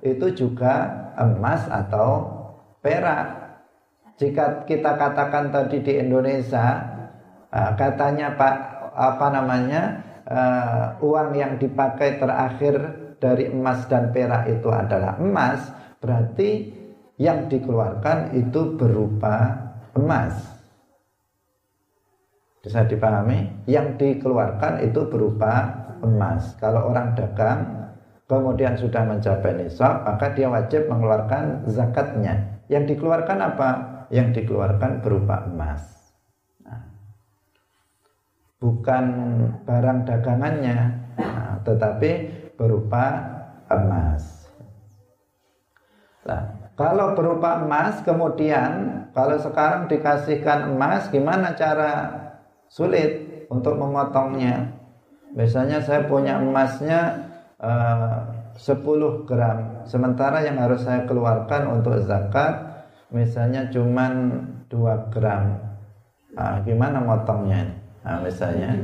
itu 0.01 0.33
juga 0.33 0.89
emas 1.13 1.69
atau 1.69 2.25
perak. 2.81 3.37
Jika 4.17 4.65
kita 4.65 4.97
katakan 4.97 5.53
tadi 5.53 5.85
di 5.85 5.93
Indonesia 6.01 6.81
ah, 7.53 7.71
katanya 7.77 8.33
Pak 8.33 8.55
apa 8.97 9.29
namanya 9.29 10.01
uh, 10.25 10.97
uang 11.05 11.37
yang 11.37 11.61
dipakai 11.61 12.17
terakhir 12.17 13.06
dari 13.17 13.49
emas 13.49 13.85
dan 13.89 14.13
perak 14.13 14.49
itu 14.49 14.69
adalah 14.69 15.17
emas, 15.17 15.69
berarti 15.97 16.71
yang 17.17 17.49
dikeluarkan 17.49 18.37
itu 18.37 18.77
berupa 18.77 19.57
emas. 19.97 20.57
Bisa 22.61 22.85
dipahami? 22.85 23.65
Yang 23.65 23.97
dikeluarkan 23.97 24.85
itu 24.85 25.01
berupa 25.09 25.73
emas. 26.03 26.53
Kalau 26.61 26.93
orang 26.93 27.17
dagang 27.17 27.89
kemudian 28.29 28.77
sudah 28.77 29.07
mencapai 29.07 29.55
nisab, 29.57 30.05
maka 30.05 30.35
dia 30.35 30.51
wajib 30.51 30.85
mengeluarkan 30.91 31.65
zakatnya. 31.65 32.59
Yang 32.67 32.95
dikeluarkan 32.95 33.37
apa? 33.39 33.69
Yang 34.11 34.43
dikeluarkan 34.43 34.99
berupa 34.99 35.47
emas. 35.47 36.11
Nah, 36.67 36.83
bukan 38.59 39.05
barang 39.63 39.99
dagangannya, 40.03 40.77
nah, 41.15 41.63
tetapi 41.63 42.11
berupa 42.57 43.05
emas. 43.69 44.49
Nah, 46.27 46.73
kalau 46.75 47.15
berupa 47.15 47.63
emas 47.63 48.03
kemudian 48.03 49.05
kalau 49.15 49.39
sekarang 49.39 49.87
dikasihkan 49.87 50.75
emas 50.75 51.07
gimana 51.07 51.55
cara 51.55 52.11
sulit 52.67 53.45
untuk 53.47 53.79
memotongnya? 53.79 54.75
Misalnya 55.31 55.79
saya 55.79 56.09
punya 56.09 56.41
emasnya 56.41 57.29
eh, 57.61 58.17
10 58.57 59.29
gram 59.29 59.85
sementara 59.85 60.41
yang 60.41 60.57
harus 60.57 60.81
saya 60.81 61.05
keluarkan 61.05 61.77
untuk 61.77 62.01
zakat 62.03 62.67
misalnya 63.13 63.69
cuma 63.69 64.09
2 64.67 65.13
gram. 65.13 65.61
Nah, 66.33 66.59
gimana 66.65 66.99
motongnya? 66.99 67.69
Nah, 68.03 68.19
misalnya 68.25 68.75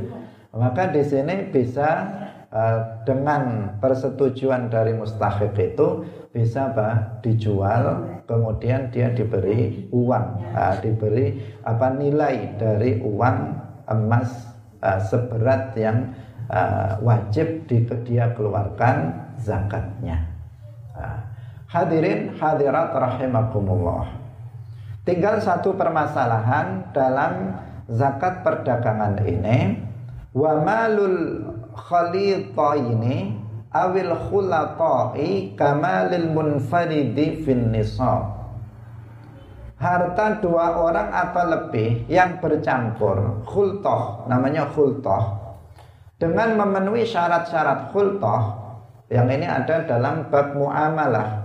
maka 0.54 0.94
di 0.94 1.02
sini 1.02 1.50
bisa 1.50 2.06
dengan 3.02 3.74
persetujuan 3.82 4.70
dari 4.70 4.94
mustahik 4.94 5.58
itu 5.58 6.06
bisa 6.30 6.70
apa 6.70 7.18
dijual 7.18 8.14
kemudian 8.26 8.90
dia 8.90 9.12
diberi 9.14 9.86
uang. 9.94 10.26
Uh, 10.52 10.74
diberi 10.82 11.38
apa 11.62 11.94
nilai 11.94 12.58
dari 12.58 12.98
uang 13.00 13.38
emas 13.86 14.50
uh, 14.82 14.98
seberat 14.98 15.76
yang 15.78 16.10
uh, 16.50 16.98
wajib 17.04 17.68
di, 17.70 17.84
dia 18.02 18.32
keluarkan 18.34 19.14
zakatnya. 19.38 20.26
Uh, 20.96 21.20
hadirin 21.68 22.32
hadirat 22.34 22.90
rahimakumullah. 22.92 24.08
Tinggal 25.04 25.36
satu 25.38 25.76
permasalahan 25.76 26.90
dalam 26.96 27.60
zakat 27.92 28.40
perdagangan 28.40 29.20
ini. 29.28 29.92
Wa 30.34 30.58
malul 30.64 31.46
khalitaini 31.74 33.34
awil 33.74 34.14
khulatai 34.30 35.58
kamalil 35.58 36.30
munfaridi 36.30 37.42
fin 37.42 37.74
nisab. 37.74 38.30
Harta 39.74 40.38
dua 40.40 40.80
orang 40.80 41.12
atau 41.12 41.44
lebih 41.50 42.06
yang 42.08 42.40
bercampur? 42.40 43.42
Khultoh 43.44 44.24
namanya 44.30 44.70
khultoh 44.70 45.44
dengan 46.16 46.56
memenuhi 46.56 47.04
syarat-syarat 47.04 47.90
khultoh 47.92 48.64
yang 49.12 49.28
ini 49.28 49.44
ada 49.44 49.84
dalam 49.84 50.30
bab 50.32 50.56
muamalah. 50.56 51.42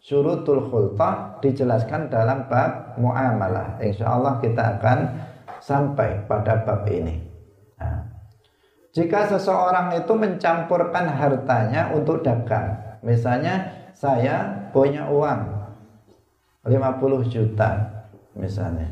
Syurutul 0.00 0.70
khultoh 0.70 1.40
dijelaskan 1.44 2.08
dalam 2.08 2.48
bab 2.48 2.96
muamalah. 2.96 3.76
Insya 3.84 4.16
Allah 4.16 4.40
kita 4.40 4.80
akan 4.80 4.98
sampai 5.60 6.24
pada 6.24 6.64
bab 6.64 6.88
ini. 6.88 7.33
Jika 8.94 9.26
seseorang 9.26 9.90
itu 9.98 10.14
mencampurkan 10.14 11.10
hartanya 11.10 11.90
untuk 11.90 12.22
dagang, 12.22 12.78
misalnya 13.02 13.66
saya 13.90 14.70
punya 14.70 15.10
uang 15.10 15.50
50 16.62 17.26
juta 17.26 17.90
misalnya 18.38 18.86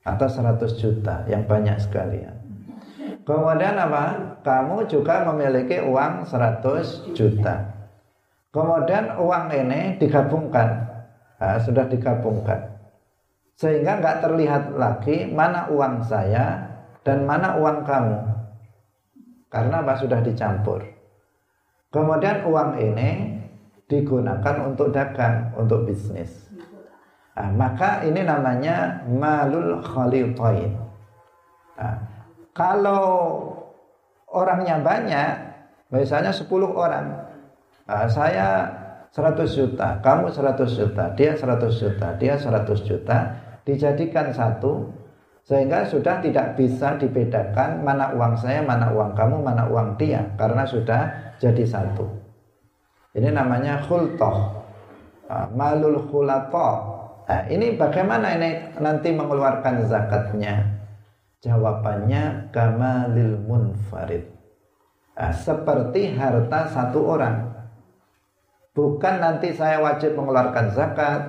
atau 0.00 0.24
100 0.24 0.80
juta 0.80 1.28
yang 1.28 1.44
banyak 1.44 1.76
sekali 1.76 2.24
ya. 2.24 2.32
Kemudian 3.24 3.76
apa? 3.76 4.36
Kamu 4.44 4.84
juga 4.88 5.24
memiliki 5.28 5.80
uang 5.80 6.28
100 6.28 7.12
juta. 7.16 7.72
Kemudian 8.48 9.16
uang 9.16 9.48
ini 9.52 9.96
digabungkan, 10.00 10.88
sudah 11.64 11.88
digabungkan, 11.88 12.64
sehingga 13.56 14.00
nggak 14.00 14.24
terlihat 14.24 14.72
lagi 14.76 15.28
mana 15.28 15.68
uang 15.68 16.04
saya 16.04 16.68
dan 17.04 17.24
mana 17.28 17.56
uang 17.60 17.84
kamu. 17.84 18.20
Karena 19.54 19.86
apa? 19.86 19.94
Sudah 19.94 20.18
dicampur. 20.18 20.82
Kemudian 21.94 22.42
uang 22.42 22.74
ini 22.74 23.38
digunakan 23.86 24.66
untuk 24.66 24.90
dagang, 24.90 25.54
untuk 25.54 25.86
bisnis. 25.86 26.50
Nah, 27.38 27.54
maka 27.54 28.02
ini 28.02 28.26
namanya 28.26 29.06
malul 29.06 29.78
khalitain. 29.78 30.74
Nah, 31.78 31.96
kalau 32.50 33.06
orangnya 34.26 34.82
banyak, 34.82 35.30
misalnya 35.94 36.34
10 36.34 36.50
orang, 36.74 37.14
nah, 37.86 38.10
saya 38.10 38.66
100 39.14 39.54
juta, 39.54 40.02
kamu 40.02 40.34
100 40.34 40.74
juta, 40.74 41.14
dia 41.14 41.38
100 41.38 41.78
juta, 41.78 42.08
dia 42.18 42.34
100 42.34 42.82
juta, 42.82 43.18
dijadikan 43.62 44.34
satu, 44.34 44.90
sehingga 45.44 45.84
sudah 45.84 46.24
tidak 46.24 46.56
bisa 46.56 46.96
dibedakan 46.96 47.84
mana 47.84 48.16
uang 48.16 48.34
saya, 48.40 48.64
mana 48.64 48.88
uang 48.96 49.12
kamu, 49.12 49.44
mana 49.44 49.68
uang 49.68 50.00
dia 50.00 50.24
karena 50.40 50.64
sudah 50.64 51.12
jadi 51.36 51.64
satu. 51.68 52.08
Ini 53.12 53.28
namanya 53.28 53.84
khultoh. 53.84 54.64
Ah, 55.28 55.48
malul 55.52 56.00
khulatoh. 56.08 56.96
Nah, 57.24 57.44
ini 57.48 57.76
bagaimana 57.76 58.36
ini 58.36 58.76
nanti 58.80 59.12
mengeluarkan 59.12 59.84
zakatnya? 59.88 60.64
Jawabannya 61.44 62.52
kamalil 62.52 63.36
munfarid. 63.44 64.24
Nah, 65.12 65.32
seperti 65.32 66.12
harta 66.16 66.72
satu 66.72 67.04
orang. 67.04 67.52
Bukan 68.74 69.22
nanti 69.22 69.54
saya 69.54 69.78
wajib 69.78 70.16
mengeluarkan 70.18 70.72
zakat, 70.72 71.20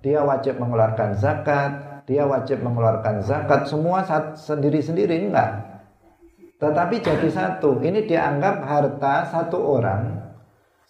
dia 0.00 0.24
wajib 0.24 0.56
mengeluarkan 0.56 1.12
zakat, 1.18 1.93
dia 2.04 2.28
wajib 2.28 2.60
mengeluarkan 2.60 3.24
zakat. 3.24 3.64
Semua 3.68 4.04
sendiri-sendiri 4.36 5.28
enggak. 5.28 5.82
Tetapi 6.60 7.00
jadi 7.00 7.28
satu. 7.28 7.80
Ini 7.80 8.04
dianggap 8.04 8.64
harta 8.64 9.28
satu 9.28 9.58
orang 9.80 10.24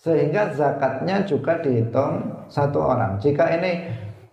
sehingga 0.04 0.52
zakatnya 0.52 1.24
juga 1.24 1.64
dihitung 1.64 2.44
satu 2.52 2.78
orang. 2.82 3.16
Jika 3.22 3.48
ini 3.56 3.72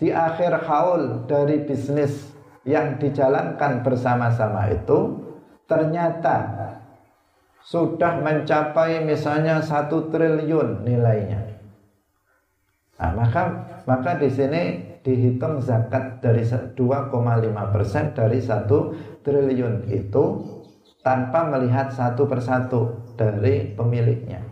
di 0.01 0.11
akhir 0.11 0.67
haul 0.67 1.23
dari 1.29 1.63
bisnis 1.63 2.33
yang 2.67 2.99
dijalankan 2.99 3.81
bersama-sama 3.85 4.67
itu 4.69 5.17
ternyata 5.65 6.69
sudah 7.61 8.19
mencapai 8.19 9.05
misalnya 9.05 9.61
satu 9.61 10.09
triliun 10.09 10.83
nilainya 10.83 11.50
nah, 13.01 13.11
maka 13.17 13.43
maka 13.89 14.21
di 14.21 14.29
sini 14.29 14.61
dihitung 15.01 15.57
zakat 15.57 16.21
dari 16.21 16.45
2,5 16.45 16.77
persen 17.73 18.13
dari 18.13 18.37
satu 18.37 18.93
triliun 19.25 19.89
itu 19.89 20.23
tanpa 21.01 21.49
melihat 21.49 21.89
satu 21.89 22.29
persatu 22.29 22.93
dari 23.17 23.73
pemiliknya. 23.73 24.45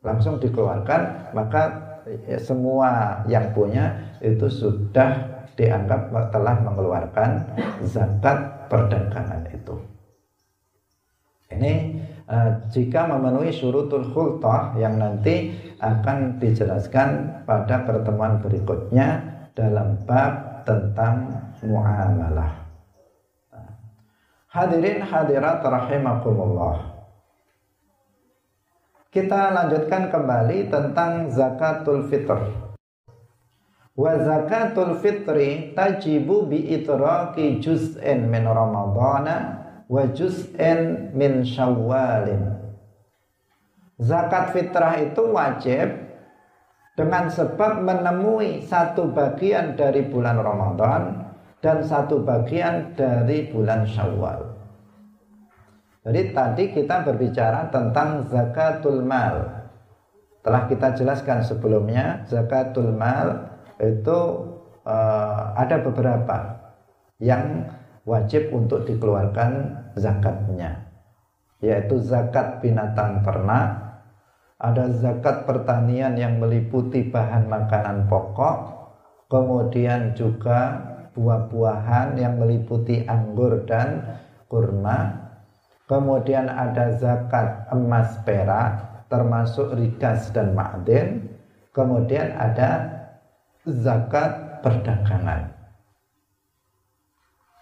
Langsung 0.00 0.40
dikeluarkan 0.40 1.32
maka 1.36 1.62
ya, 2.24 2.40
semua 2.40 3.20
yang 3.28 3.52
punya 3.52 4.16
itu 4.24 4.48
sudah 4.48 5.36
dianggap 5.56 6.08
telah 6.32 6.56
mengeluarkan 6.64 7.44
zakat 7.84 8.68
perdagangan 8.72 9.44
itu. 9.52 9.76
Ini 11.52 11.72
uh, 12.30 12.50
jika 12.70 13.06
memenuhi 13.10 13.50
syurutul 13.54 14.10
khultah 14.10 14.74
yang 14.78 14.98
nanti 14.98 15.54
akan 15.82 16.38
dijelaskan 16.42 17.42
pada 17.46 17.86
pertemuan 17.86 18.38
berikutnya 18.42 19.22
dalam 19.56 19.98
bab 20.04 20.62
tentang 20.66 21.30
muamalah. 21.64 22.66
Hadirin 24.50 25.04
hadirat 25.04 25.60
rahimakumullah. 25.60 26.96
kita 29.16 29.48
lanjutkan 29.48 30.12
kembali 30.12 30.68
tentang 30.68 31.32
zakatul 31.32 32.04
fitr. 32.04 32.36
Wa 33.96 34.12
zakatul 34.20 35.00
fitri 35.00 35.72
tajibu 35.72 36.44
bi 36.44 36.76
itraqi 36.76 37.64
juz'in 37.64 38.28
min 38.28 38.44
ramadhana 38.44 39.65
wa 39.86 40.02
juz'in 40.10 41.10
min 41.14 41.46
syawalin. 41.46 42.56
Zakat 43.96 44.52
fitrah 44.52 45.00
itu 45.00 45.22
wajib 45.32 45.88
dengan 46.96 47.28
sebab 47.28 47.84
menemui 47.84 48.64
satu 48.64 49.08
bagian 49.12 49.76
dari 49.76 50.04
bulan 50.04 50.36
Ramadan 50.40 51.26
dan 51.60 51.84
satu 51.84 52.20
bagian 52.24 52.96
dari 52.96 53.48
bulan 53.48 53.88
Syawal. 53.88 54.54
Jadi 56.06 56.22
tadi 56.30 56.64
kita 56.70 57.02
berbicara 57.02 57.66
tentang 57.74 58.22
zakatul 58.30 59.02
mal. 59.02 59.66
Telah 60.46 60.62
kita 60.70 60.94
jelaskan 60.94 61.42
sebelumnya, 61.42 62.22
zakatul 62.30 62.94
mal 62.94 63.58
itu 63.82 64.18
uh, 64.86 65.58
ada 65.58 65.82
beberapa 65.82 66.62
yang 67.18 67.66
wajib 68.06 68.54
untuk 68.54 68.86
dikeluarkan 68.86 69.74
zakatnya. 69.98 70.86
Yaitu 71.58 71.98
zakat 71.98 72.62
binatang 72.62 73.26
ternak, 73.26 73.86
ada 74.56 74.88
zakat 74.88 75.44
pertanian 75.44 76.14
yang 76.16 76.38
meliputi 76.38 77.10
bahan 77.10 77.50
makanan 77.50 78.06
pokok, 78.06 78.56
kemudian 79.26 80.14
juga 80.14 80.80
buah-buahan 81.12 82.16
yang 82.16 82.38
meliputi 82.38 83.02
anggur 83.04 83.66
dan 83.66 84.20
kurma, 84.46 85.26
kemudian 85.90 86.46
ada 86.46 86.94
zakat 86.94 87.66
emas 87.72 88.20
perak 88.22 89.04
termasuk 89.08 89.74
rigas 89.74 90.28
dan 90.30 90.52
ma'din, 90.52 91.24
kemudian 91.72 92.36
ada 92.36 92.84
zakat 93.64 94.60
perdagangan. 94.60 95.55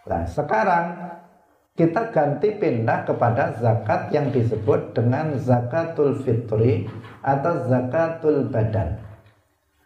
Nah, 0.04 0.22
sekarang 0.28 0.86
kita 1.74 2.14
ganti 2.14 2.54
pindah 2.54 3.02
kepada 3.02 3.56
zakat 3.58 4.12
yang 4.14 4.30
disebut 4.30 4.94
dengan 4.94 5.34
zakatul 5.40 6.14
fitri 6.22 6.86
atau 7.24 7.66
zakatul 7.66 8.46
badan. 8.46 8.94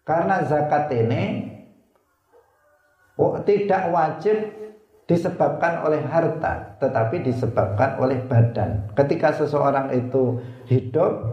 Karena 0.05 0.45
zakat 0.45 0.93
ini 0.93 1.49
oh, 3.17 3.41
tidak 3.47 3.89
wajib 3.89 4.37
disebabkan 5.09 5.81
oleh 5.89 6.05
harta, 6.05 6.77
tetapi 6.77 7.25
disebabkan 7.25 7.97
oleh 7.97 8.21
badan. 8.29 8.85
Ketika 8.93 9.33
seseorang 9.33 9.89
itu 9.97 10.37
hidup, 10.69 11.25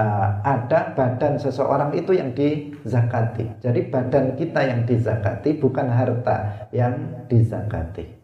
uh, 0.00 0.28
ada 0.40 0.96
badan 0.96 1.36
seseorang 1.36 1.92
itu 1.92 2.16
yang 2.16 2.32
dizakati. 2.32 3.60
Jadi 3.60 3.92
badan 3.92 4.32
kita 4.40 4.60
yang 4.64 4.80
dizakati, 4.88 5.60
bukan 5.60 5.92
harta 5.92 6.64
yang 6.72 6.96
dizakati. 7.28 8.17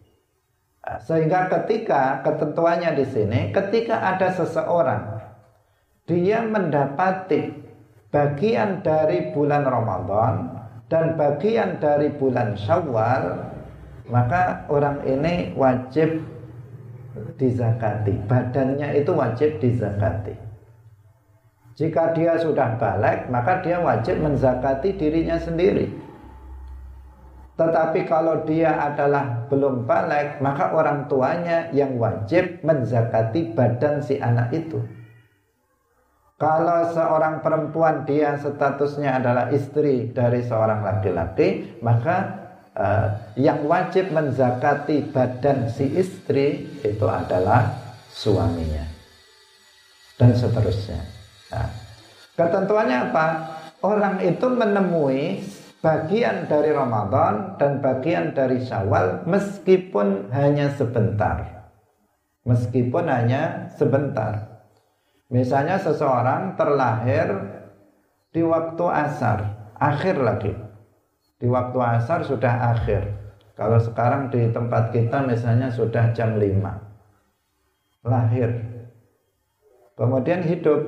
Sehingga 0.84 1.48
ketika 1.48 2.20
ketentuannya 2.20 2.92
di 2.92 3.06
sini, 3.08 3.40
ketika 3.56 4.04
ada 4.04 4.28
seseorang 4.36 5.16
dia 6.04 6.44
mendapati 6.44 7.56
bagian 8.12 8.84
dari 8.84 9.32
bulan 9.32 9.64
Ramadan 9.64 10.60
dan 10.92 11.16
bagian 11.16 11.80
dari 11.80 12.12
bulan 12.12 12.52
Syawal, 12.60 13.48
maka 14.12 14.68
orang 14.68 15.00
ini 15.08 15.56
wajib 15.56 16.20
dizakati. 17.40 18.20
Badannya 18.28 18.92
itu 19.00 19.10
wajib 19.16 19.56
dizakati. 19.64 20.36
Jika 21.74 22.14
dia 22.14 22.38
sudah 22.38 22.78
balik, 22.78 23.26
maka 23.32 23.64
dia 23.64 23.80
wajib 23.82 24.20
menzakati 24.22 24.94
dirinya 24.94 25.40
sendiri. 25.40 26.03
Tetapi 27.54 28.10
kalau 28.10 28.42
dia 28.42 28.74
adalah 28.74 29.46
belum 29.46 29.86
balik, 29.86 30.42
maka 30.42 30.74
orang 30.74 31.06
tuanya 31.06 31.70
yang 31.70 31.94
wajib 32.02 32.58
menzakati 32.66 33.54
badan 33.54 34.02
si 34.02 34.18
anak 34.18 34.50
itu. 34.50 34.82
Kalau 36.34 36.90
seorang 36.90 37.46
perempuan 37.46 38.02
dia 38.02 38.34
statusnya 38.34 39.22
adalah 39.22 39.54
istri 39.54 40.10
dari 40.10 40.42
seorang 40.42 40.82
laki-laki, 40.82 41.78
maka 41.78 42.16
uh, 42.74 43.08
yang 43.38 43.62
wajib 43.70 44.10
menzakati 44.10 45.14
badan 45.14 45.70
si 45.70 45.94
istri 45.94 46.66
itu 46.82 47.06
adalah 47.06 47.70
suaminya. 48.10 48.82
Dan 50.18 50.34
seterusnya. 50.34 50.98
Nah, 51.54 51.70
ketentuannya 52.34 52.98
apa? 53.14 53.26
Orang 53.78 54.18
itu 54.26 54.46
menemui 54.50 55.38
bagian 55.84 56.48
dari 56.48 56.72
Ramadan 56.72 57.60
dan 57.60 57.84
bagian 57.84 58.32
dari 58.32 58.64
Syawal 58.64 59.28
meskipun 59.28 60.32
hanya 60.32 60.72
sebentar. 60.72 61.68
Meskipun 62.48 63.04
hanya 63.04 63.68
sebentar. 63.76 64.64
Misalnya 65.28 65.76
seseorang 65.76 66.56
terlahir 66.56 67.28
di 68.32 68.40
waktu 68.40 68.84
asar, 68.88 69.68
akhir 69.76 70.16
lagi. 70.24 70.56
Di 71.36 71.44
waktu 71.52 71.76
asar 71.76 72.24
sudah 72.24 72.72
akhir. 72.72 73.04
Kalau 73.52 73.76
sekarang 73.76 74.32
di 74.32 74.48
tempat 74.50 74.88
kita 74.88 75.20
misalnya 75.20 75.68
sudah 75.68 76.16
jam 76.16 76.40
5. 76.40 78.08
Lahir. 78.08 78.50
Kemudian 79.94 80.42
hidup. 80.44 80.80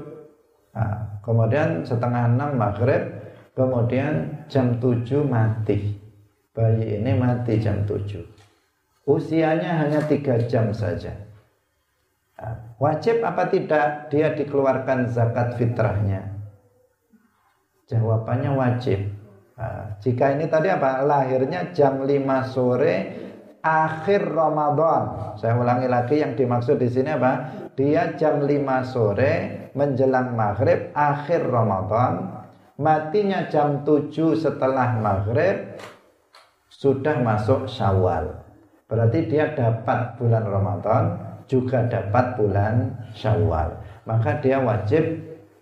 Nah, 0.77 1.21
kemudian 1.25 1.85
setengah 1.85 2.37
enam 2.37 2.59
maghrib 2.59 3.26
Kemudian 3.57 4.45
jam 4.53 4.77
7 4.77 5.25
mati. 5.25 5.97
Bayi 6.53 7.01
ini 7.01 7.17
mati 7.17 7.57
jam 7.57 7.89
7. 7.89 8.21
Usianya 9.09 9.81
hanya 9.81 10.05
tiga 10.05 10.37
jam 10.45 10.77
saja. 10.77 11.17
Nah, 12.37 12.77
wajib 12.77 13.25
apa 13.25 13.49
tidak 13.49 14.13
dia 14.13 14.37
dikeluarkan 14.37 15.09
zakat 15.09 15.57
fitrahnya? 15.57 16.37
Jawabannya 17.89 18.53
wajib. 18.53 19.09
Nah, 19.57 19.97
jika 20.05 20.37
ini 20.37 20.53
tadi 20.53 20.69
apa? 20.69 21.01
Lahirnya 21.01 21.73
jam 21.73 22.05
5 22.05 22.53
sore 22.53 22.95
akhir 23.65 24.37
Ramadan. 24.37 25.33
Saya 25.41 25.57
ulangi 25.57 25.89
lagi 25.89 26.21
yang 26.21 26.37
dimaksud 26.37 26.77
di 26.77 26.93
sini 26.93 27.09
apa? 27.09 27.33
Dia 27.73 28.13
jam 28.21 28.45
5 28.45 28.53
sore 28.85 29.33
menjelang 29.73 30.37
maghrib 30.37 30.93
akhir 30.93 31.49
Ramadan 31.49 32.36
matinya 32.77 33.49
jam 33.49 33.83
7 33.85 34.13
setelah 34.37 35.01
maghrib 35.01 35.81
sudah 36.69 37.17
masuk 37.25 37.65
syawal. 37.65 38.45
Berarti 38.87 39.27
dia 39.27 39.51
dapat 39.57 40.15
bulan 40.21 40.45
Ramadan 40.47 41.05
juga 41.49 41.89
dapat 41.89 42.37
bulan 42.37 42.95
syawal. 43.17 43.81
Maka 44.07 44.39
dia 44.45 44.63
wajib 44.63 45.03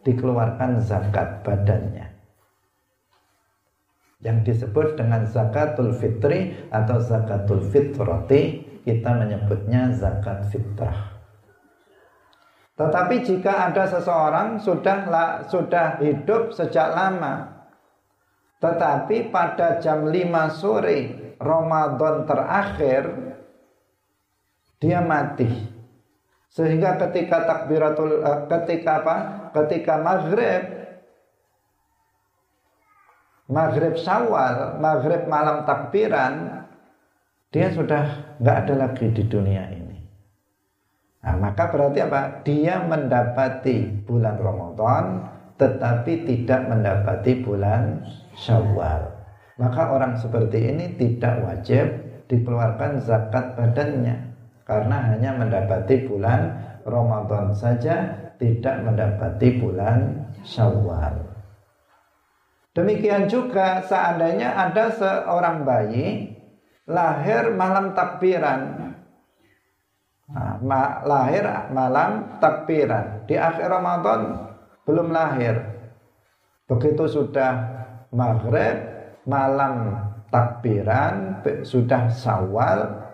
dikeluarkan 0.05 0.83
zakat 0.83 1.41
badannya. 1.47 2.13
Yang 4.21 4.39
disebut 4.53 4.97
dengan 5.01 5.25
zakatul 5.25 5.97
fitri 5.97 6.53
atau 6.69 7.01
zakatul 7.01 7.65
fitrati 7.73 8.65
kita 8.85 9.17
menyebutnya 9.17 9.93
zakat 9.97 10.45
fitrah 10.53 11.14
tetapi 12.75 13.23
jika 13.23 13.71
ada 13.71 13.87
seseorang 13.87 14.59
sudah 14.59 15.07
sudah 15.47 16.03
hidup 16.03 16.51
sejak 16.51 16.91
lama 16.91 17.55
tetapi 18.65 19.29
pada 19.29 19.77
jam 19.79 20.09
5 20.09 20.15
sore 20.57 20.99
Ramadan 21.37 22.25
terakhir 22.25 23.03
dia 24.81 25.05
mati. 25.05 25.49
Sehingga 26.49 26.97
ketika 26.97 27.45
takbiratul 27.45 28.25
eh, 28.25 28.41
ketika 28.49 29.05
apa? 29.05 29.17
Ketika 29.53 30.01
maghrib 30.01 30.63
maghrib 33.45 33.95
syawal 34.01 34.81
maghrib 34.81 35.29
malam 35.29 35.69
takbiran 35.69 36.65
dia 37.53 37.69
sudah 37.69 38.37
nggak 38.41 38.57
ada 38.65 38.75
lagi 38.89 39.13
di 39.13 39.21
dunia 39.29 39.69
ini 39.69 39.84
Nah, 41.25 41.41
maka 41.41 41.73
berarti 41.73 42.05
apa? 42.05 42.45
Dia 42.45 42.85
mendapati 42.85 44.05
bulan 44.05 44.37
Ramadan 44.37 45.05
tetapi 45.57 46.29
tidak 46.29 46.69
mendapati 46.69 47.41
bulan 47.41 48.05
Syawal. 48.37 49.09
Maka 49.57 49.95
orang 49.95 50.19
seperti 50.19 50.75
ini 50.75 50.99
tidak 50.99 51.41
wajib 51.47 51.87
dikeluarkan 52.27 52.99
zakat 53.01 53.55
badannya 53.55 54.35
karena 54.67 54.97
hanya 55.15 55.31
mendapati 55.39 56.05
bulan 56.11 56.51
Ramadan 56.85 57.55
saja 57.55 57.97
tidak 58.37 58.83
mendapati 58.83 59.63
bulan 59.63 60.29
Syawal. 60.45 61.25
Demikian 62.75 63.31
juga 63.31 63.81
seandainya 63.87 64.51
ada 64.51 64.91
seorang 64.91 65.63
bayi 65.63 66.35
lahir 66.91 67.55
malam 67.55 67.95
takbiran 67.95 68.93
Nah, 70.25 70.57
lahir 71.05 71.45
malam 71.69 72.41
takbiran 72.41 73.29
di 73.29 73.37
akhir 73.37 73.69
Ramadan 73.69 74.49
belum 74.89 75.13
lahir. 75.13 75.61
Begitu 76.65 77.05
sudah 77.05 77.53
maghrib, 78.09 78.81
malam 79.29 80.01
takbiran, 80.33 81.45
sudah 81.61 82.09
sawal, 82.09 83.05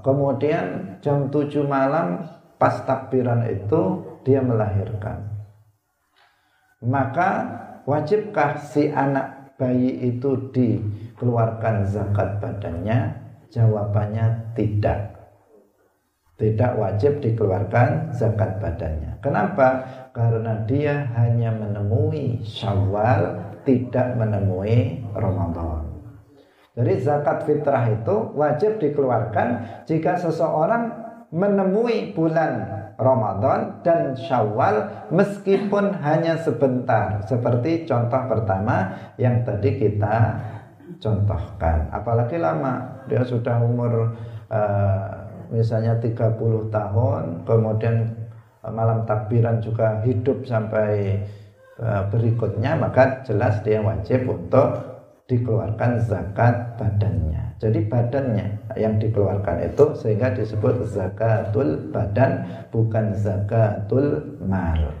kemudian 0.00 0.96
jam 1.04 1.28
7 1.28 1.68
malam 1.68 2.24
pas 2.56 2.80
takbiran 2.88 3.44
itu 3.44 4.00
dia 4.24 4.40
melahirkan. 4.40 5.28
Maka 6.80 7.30
wajibkah 7.84 8.56
si 8.56 8.88
anak 8.88 9.58
bayi 9.60 10.14
itu 10.14 10.50
dikeluarkan 10.56 11.84
zakat 11.84 12.40
badannya? 12.40 13.12
Jawabannya 13.52 14.56
tidak. 14.56 15.17
Tidak 16.38 16.78
wajib 16.78 17.18
dikeluarkan 17.18 18.14
zakat 18.14 18.62
badannya. 18.62 19.18
Kenapa? 19.18 19.68
Karena 20.14 20.62
dia 20.70 21.10
hanya 21.18 21.50
menemui 21.50 22.46
Syawal, 22.46 23.42
tidak 23.66 24.14
menemui 24.14 25.02
Ramadan. 25.18 25.82
Jadi 26.78 26.94
zakat 27.02 27.42
fitrah 27.42 27.90
itu 27.90 28.30
wajib 28.38 28.78
dikeluarkan 28.78 29.82
jika 29.82 30.14
seseorang 30.14 30.94
menemui 31.34 32.14
bulan 32.14 32.86
Ramadan 32.94 33.82
dan 33.82 34.14
Syawal 34.14 35.10
meskipun 35.10 35.90
hanya 36.06 36.38
sebentar. 36.38 37.26
Seperti 37.26 37.82
contoh 37.82 38.30
pertama 38.30 38.94
yang 39.18 39.42
tadi 39.42 39.74
kita 39.74 40.38
contohkan. 41.02 41.90
Apalagi 41.90 42.38
lama, 42.38 43.02
dia 43.10 43.26
sudah 43.26 43.58
umur 43.58 44.14
uh, 44.50 45.17
misalnya 45.52 45.96
30 45.98 46.38
tahun, 46.70 47.22
kemudian 47.44 47.96
uh, 48.64 48.72
malam 48.72 49.04
takbiran 49.08 49.60
juga 49.60 50.00
hidup 50.04 50.44
sampai 50.44 51.22
uh, 51.80 52.08
berikutnya, 52.12 52.76
maka 52.76 53.24
jelas 53.24 53.60
dia 53.64 53.80
wajib 53.80 54.28
untuk 54.28 54.98
dikeluarkan 55.28 56.00
zakat 56.08 56.80
badannya. 56.80 57.58
Jadi 57.60 57.90
badannya 57.90 58.46
yang 58.78 58.96
dikeluarkan 58.96 59.66
itu 59.66 59.92
sehingga 59.98 60.32
disebut 60.32 60.88
zakatul 60.88 61.92
badan 61.92 62.64
bukan 62.70 63.12
zakatul 63.12 64.38
mal. 64.40 64.94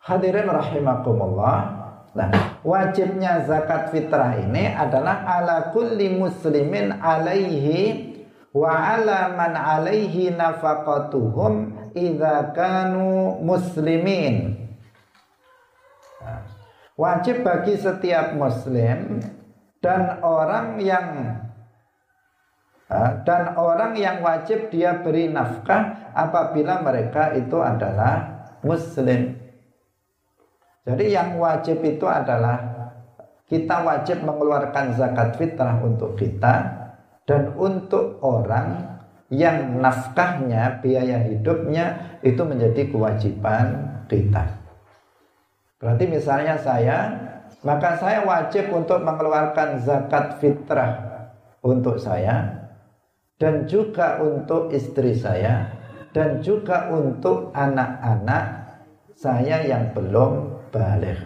Hadirin 0.00 0.48
rahimakumullah. 0.48 1.76
Nah, 2.16 2.32
wajibnya 2.64 3.44
zakat 3.44 3.92
fitrah 3.92 4.40
ini 4.40 4.72
adalah 4.72 5.28
ala 5.28 5.70
kulli 5.70 6.16
muslimin 6.16 6.98
alaihi 6.98 8.07
wa 8.58 8.98
ala 8.98 9.38
man 9.38 9.54
alaihi 9.54 10.34
nafaqatuhum 10.34 11.78
idza 11.94 12.50
kanu 12.50 13.38
muslimin. 13.38 14.66
Nah, 16.18 16.42
wajib 16.98 17.46
bagi 17.46 17.78
setiap 17.78 18.34
muslim 18.34 19.22
dan 19.78 20.18
orang 20.26 20.82
yang 20.82 21.06
nah, 22.90 23.22
dan 23.22 23.54
orang 23.54 23.94
yang 23.94 24.18
wajib 24.26 24.74
dia 24.74 24.98
beri 24.98 25.30
nafkah 25.30 26.10
apabila 26.10 26.82
mereka 26.82 27.30
itu 27.38 27.62
adalah 27.62 28.42
muslim. 28.66 29.38
Jadi 30.82 31.04
yang 31.14 31.38
wajib 31.38 31.78
itu 31.84 32.08
adalah 32.08 32.74
kita 33.46 33.86
wajib 33.86 34.24
mengeluarkan 34.24 34.96
zakat 34.96 35.36
fitrah 35.36 35.78
untuk 35.84 36.16
kita 36.16 36.87
dan 37.28 37.52
untuk 37.60 38.16
orang 38.24 38.98
yang 39.28 39.84
nafkahnya, 39.84 40.80
biaya 40.80 41.20
hidupnya 41.28 42.16
itu 42.24 42.40
menjadi 42.40 42.88
kewajiban 42.88 43.84
kita. 44.08 44.56
Berarti 45.76 46.08
misalnya 46.08 46.56
saya, 46.56 47.12
maka 47.60 48.00
saya 48.00 48.24
wajib 48.24 48.72
untuk 48.72 49.04
mengeluarkan 49.04 49.84
zakat 49.84 50.40
fitrah 50.40 51.28
untuk 51.60 52.00
saya 52.00 52.64
dan 53.36 53.68
juga 53.68 54.24
untuk 54.24 54.72
istri 54.72 55.12
saya 55.12 55.68
dan 56.16 56.40
juga 56.40 56.88
untuk 56.88 57.52
anak-anak 57.52 58.44
saya 59.12 59.68
yang 59.68 59.92
belum 59.92 60.64
balik. 60.72 61.20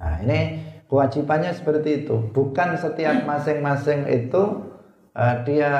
Nah, 0.00 0.24
ini 0.24 0.40
kewajibannya 0.88 1.52
seperti 1.52 2.06
itu. 2.06 2.16
Bukan 2.32 2.80
setiap 2.80 3.28
masing-masing 3.28 4.08
itu 4.08 4.67
uh, 5.18 5.36
dia 5.42 5.74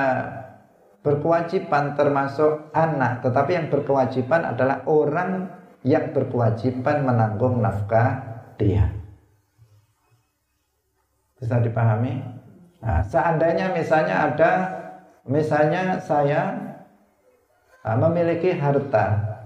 berkewajiban 1.06 1.94
termasuk 1.94 2.74
anak, 2.74 3.22
tetapi 3.22 3.54
yang 3.54 3.66
berkewajiban 3.70 4.42
adalah 4.42 4.82
orang 4.90 5.46
yang 5.86 6.10
berkewajiban 6.10 7.06
menanggung 7.06 7.62
nafkah 7.62 8.18
dia. 8.58 8.90
Bisa 11.38 11.62
dipahami? 11.62 12.18
Nah, 12.82 13.00
seandainya 13.06 13.70
misalnya 13.70 14.26
ada 14.26 14.52
misalnya 15.22 16.02
saya 16.02 16.58
uh, 17.86 17.94
memiliki 17.94 18.58
harta 18.58 19.38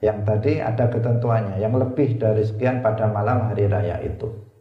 yang 0.00 0.24
tadi 0.24 0.60
ada 0.60 0.88
ketentuannya 0.88 1.60
yang 1.60 1.76
lebih 1.76 2.16
dari 2.16 2.44
sekian 2.44 2.80
pada 2.80 3.08
malam 3.08 3.52
hari 3.52 3.68
raya 3.68 4.00
itu. 4.04 4.53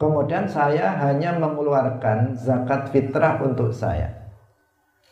Kemudian 0.00 0.48
saya 0.48 0.96
hanya 0.96 1.36
mengeluarkan 1.36 2.32
zakat 2.32 2.88
fitrah 2.88 3.36
untuk 3.44 3.68
saya. 3.68 4.08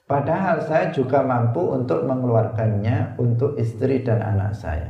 Padahal 0.09 0.65
saya 0.65 0.89
juga 0.89 1.21
mampu 1.21 1.61
untuk 1.61 2.09
mengeluarkannya 2.09 3.21
untuk 3.21 3.53
istri 3.61 4.01
dan 4.01 4.25
anak 4.25 4.57
saya. 4.57 4.89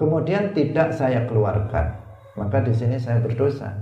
Kemudian 0.00 0.56
tidak 0.56 0.96
saya 0.96 1.28
keluarkan, 1.28 1.92
maka 2.40 2.64
di 2.64 2.72
sini 2.72 2.96
saya 2.96 3.20
berdosa. 3.20 3.76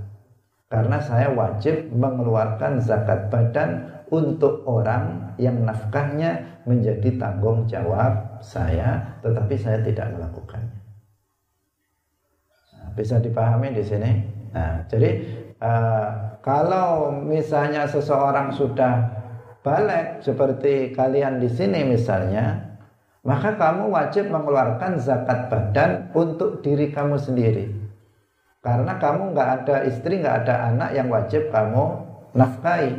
Karena 0.66 0.99
saya 0.99 1.31
wajib 1.31 1.95
mengeluarkan 1.95 2.83
zakat 2.83 3.31
badan 3.31 4.03
untuk 4.11 4.66
orang 4.66 5.31
yang 5.39 5.62
nafkahnya 5.62 6.62
menjadi 6.66 7.14
tanggung 7.14 7.70
jawab 7.70 8.43
saya, 8.43 9.18
tetapi 9.22 9.55
saya 9.55 9.78
tidak 9.87 10.11
melakukannya. 10.11 10.78
Nah, 12.74 12.91
bisa 12.99 13.22
dipahami 13.22 13.70
di 13.70 13.85
sini. 13.87 14.39
Nah, 14.51 14.82
jadi 14.90 15.11
uh, 15.62 16.09
kalau 16.42 17.14
misalnya 17.14 17.86
seseorang 17.86 18.51
sudah 18.55 19.20
balik 19.61 20.24
seperti 20.24 20.90
kalian 20.96 21.38
di 21.38 21.48
sini 21.53 21.84
misalnya, 21.86 22.76
maka 23.22 23.55
kamu 23.55 23.92
wajib 23.92 24.32
mengeluarkan 24.32 24.96
zakat 24.98 25.53
badan 25.53 26.09
untuk 26.16 26.64
diri 26.64 26.88
kamu 26.90 27.20
sendiri. 27.20 27.68
Karena 28.61 29.01
kamu 29.01 29.32
nggak 29.32 29.51
ada 29.64 29.76
istri, 29.88 30.20
nggak 30.20 30.44
ada 30.44 30.55
anak 30.72 30.90
yang 30.92 31.09
wajib 31.09 31.48
kamu 31.48 31.84
nafkahi 32.36 32.92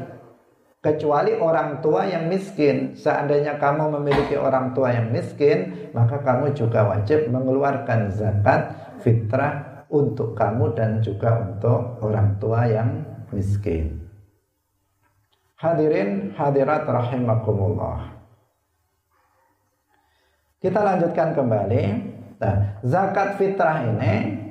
kecuali 0.82 1.38
orang 1.38 1.80
tua 1.86 2.10
yang 2.10 2.26
miskin. 2.26 2.98
Seandainya 2.98 3.62
kamu 3.62 3.94
memiliki 4.02 4.34
orang 4.38 4.74
tua 4.74 4.90
yang 4.90 5.14
miskin, 5.14 5.90
maka 5.94 6.18
kamu 6.22 6.58
juga 6.58 6.90
wajib 6.90 7.30
mengeluarkan 7.30 8.10
zakat 8.10 8.74
fitrah 9.06 9.71
untuk 9.92 10.34
kamu 10.34 10.72
dan 10.74 11.04
juga 11.04 11.44
untuk 11.44 12.00
orang 12.00 12.40
tua 12.40 12.64
yang 12.66 13.04
miskin. 13.36 14.00
Hadirin 15.60 16.34
hadirat 16.34 16.88
rahimakumullah. 16.88 18.16
Kita 20.58 20.80
lanjutkan 20.82 21.36
kembali. 21.36 21.84
Nah, 22.42 22.82
zakat 22.82 23.38
fitrah 23.38 23.86
ini 23.86 24.42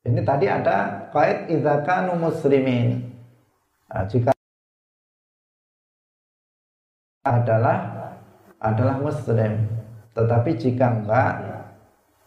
ini 0.00 0.20
tadi 0.24 0.48
ada 0.48 1.06
kait 1.12 1.52
idzakanu 1.52 2.16
muslimin. 2.16 3.12
Nah, 3.92 4.08
jika 4.08 4.32
adalah 7.20 7.78
adalah 8.56 8.96
muslim. 8.96 9.68
Tetapi 10.16 10.50
jika 10.56 10.86
enggak 10.88 11.32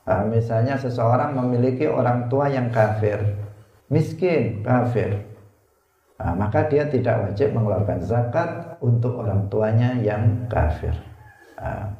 uh, 0.07 0.23
misalnya 0.27 0.75
seseorang 0.79 1.35
memiliki 1.35 1.87
orang 1.87 2.27
tua 2.27 2.51
yang 2.51 2.71
kafir, 2.71 3.19
miskin, 3.87 4.63
kafir. 4.63 5.23
Nah, 6.19 6.33
maka 6.39 6.71
dia 6.71 6.87
tidak 6.87 7.29
wajib 7.29 7.51
mengeluarkan 7.51 7.99
zakat 7.99 8.79
untuk 8.79 9.19
orang 9.19 9.51
tuanya 9.51 9.99
yang 9.99 10.47
kafir. 10.47 10.95
Nah, 11.59 11.91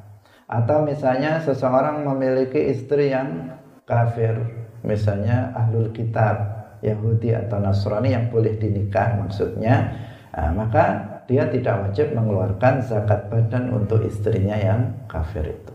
atau 0.47 0.85
misalnya 0.85 1.41
seseorang 1.43 2.05
memiliki 2.07 2.71
istri 2.71 3.11
yang 3.11 3.57
kafir, 3.83 4.37
misalnya 4.85 5.51
ahlul 5.57 5.91
kitab, 5.91 6.63
Yahudi 6.83 7.31
atau 7.31 7.63
Nasrani 7.63 8.11
yang 8.11 8.27
boleh 8.27 8.59
dinikah 8.59 9.19
maksudnya, 9.19 9.91
nah, 10.35 10.51
maka 10.51 10.85
dia 11.27 11.47
tidak 11.47 11.89
wajib 11.89 12.11
mengeluarkan 12.11 12.83
zakat 12.83 13.31
badan 13.31 13.71
untuk 13.71 14.03
istrinya 14.03 14.59
yang 14.59 15.07
kafir 15.07 15.47
itu. 15.47 15.72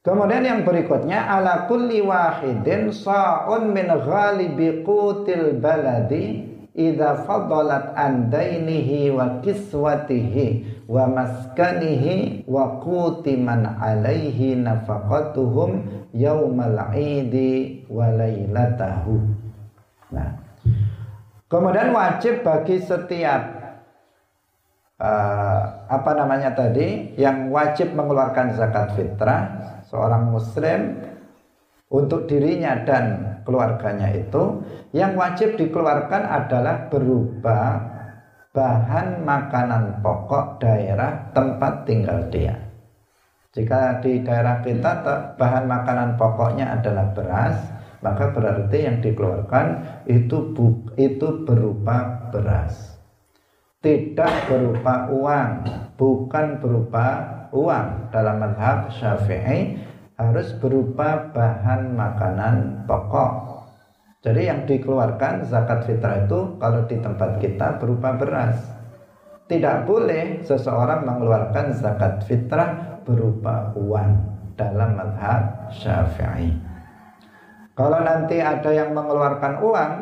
Kemudian 0.00 0.48
yang 0.48 0.60
berikutnya 0.64 1.28
ala 1.28 1.68
kulli 1.68 2.00
wahidin 2.00 2.88
sa'un 2.88 3.68
min 3.68 3.84
ghalibi 3.84 4.80
qutil 4.80 5.60
baladi 5.60 6.48
idza 6.72 7.28
fadalat 7.28 7.92
an 8.00 8.32
dainihi 8.32 9.12
wa 9.12 9.44
kiswatihi 9.44 10.80
wa 10.88 11.04
maskanihi 11.04 12.48
wa 12.48 12.80
quti 12.80 13.36
man 13.36 13.76
alaihi 13.76 14.56
nafaqatuhum 14.56 15.84
yaumal 16.16 16.80
idi 16.96 17.84
wa 17.92 18.08
lailatahu 18.08 19.20
nah. 20.16 20.32
Kemudian 21.50 21.90
wajib 21.90 22.46
bagi 22.46 22.78
setiap 22.78 23.59
uh, 25.00 25.60
apa 25.88 26.10
namanya 26.14 26.52
tadi 26.52 27.16
yang 27.16 27.48
wajib 27.48 27.96
mengeluarkan 27.96 28.54
zakat 28.54 28.94
fitrah 28.94 29.42
seorang 29.88 30.28
muslim 30.30 31.00
untuk 31.90 32.30
dirinya 32.30 32.86
dan 32.86 33.04
keluarganya 33.42 34.14
itu 34.14 34.62
yang 34.94 35.18
wajib 35.18 35.58
dikeluarkan 35.58 36.22
adalah 36.22 36.86
berupa 36.86 37.90
bahan 38.54 39.26
makanan 39.26 39.98
pokok 39.98 40.62
daerah 40.62 41.30
tempat 41.34 41.86
tinggal 41.86 42.30
dia. 42.30 42.54
Jika 43.50 43.98
di 43.98 44.22
daerah 44.22 44.62
kita 44.62 45.02
bahan 45.34 45.66
makanan 45.66 46.14
pokoknya 46.14 46.78
adalah 46.78 47.10
beras, 47.10 47.58
maka 47.98 48.30
berarti 48.30 48.78
yang 48.86 49.02
dikeluarkan 49.02 49.66
itu 50.06 50.54
itu 50.94 51.28
berupa 51.42 52.30
beras. 52.30 52.99
Tidak 53.80 54.44
berupa 54.44 55.08
uang, 55.08 55.64
bukan 55.96 56.60
berupa 56.60 57.24
uang 57.48 58.12
dalam 58.12 58.36
madhab 58.36 58.92
Syafi'i 58.92 59.80
harus 60.20 60.52
berupa 60.60 61.32
bahan 61.32 61.96
makanan 61.96 62.84
pokok. 62.84 63.64
Jadi 64.20 64.52
yang 64.52 64.68
dikeluarkan 64.68 65.48
zakat 65.48 65.88
fitrah 65.88 66.28
itu 66.28 66.60
kalau 66.60 66.84
di 66.84 67.00
tempat 67.00 67.40
kita 67.40 67.80
berupa 67.80 68.20
beras. 68.20 68.60
Tidak 69.48 69.88
boleh 69.88 70.44
seseorang 70.44 71.08
mengeluarkan 71.08 71.72
zakat 71.72 72.20
fitrah 72.28 73.00
berupa 73.08 73.72
uang 73.80 74.12
dalam 74.60 74.92
madhab 74.92 75.72
syafi'i. 75.72 76.52
Kalau 77.72 78.04
nanti 78.04 78.44
ada 78.44 78.76
yang 78.76 78.92
mengeluarkan 78.92 79.64
uang 79.64 79.92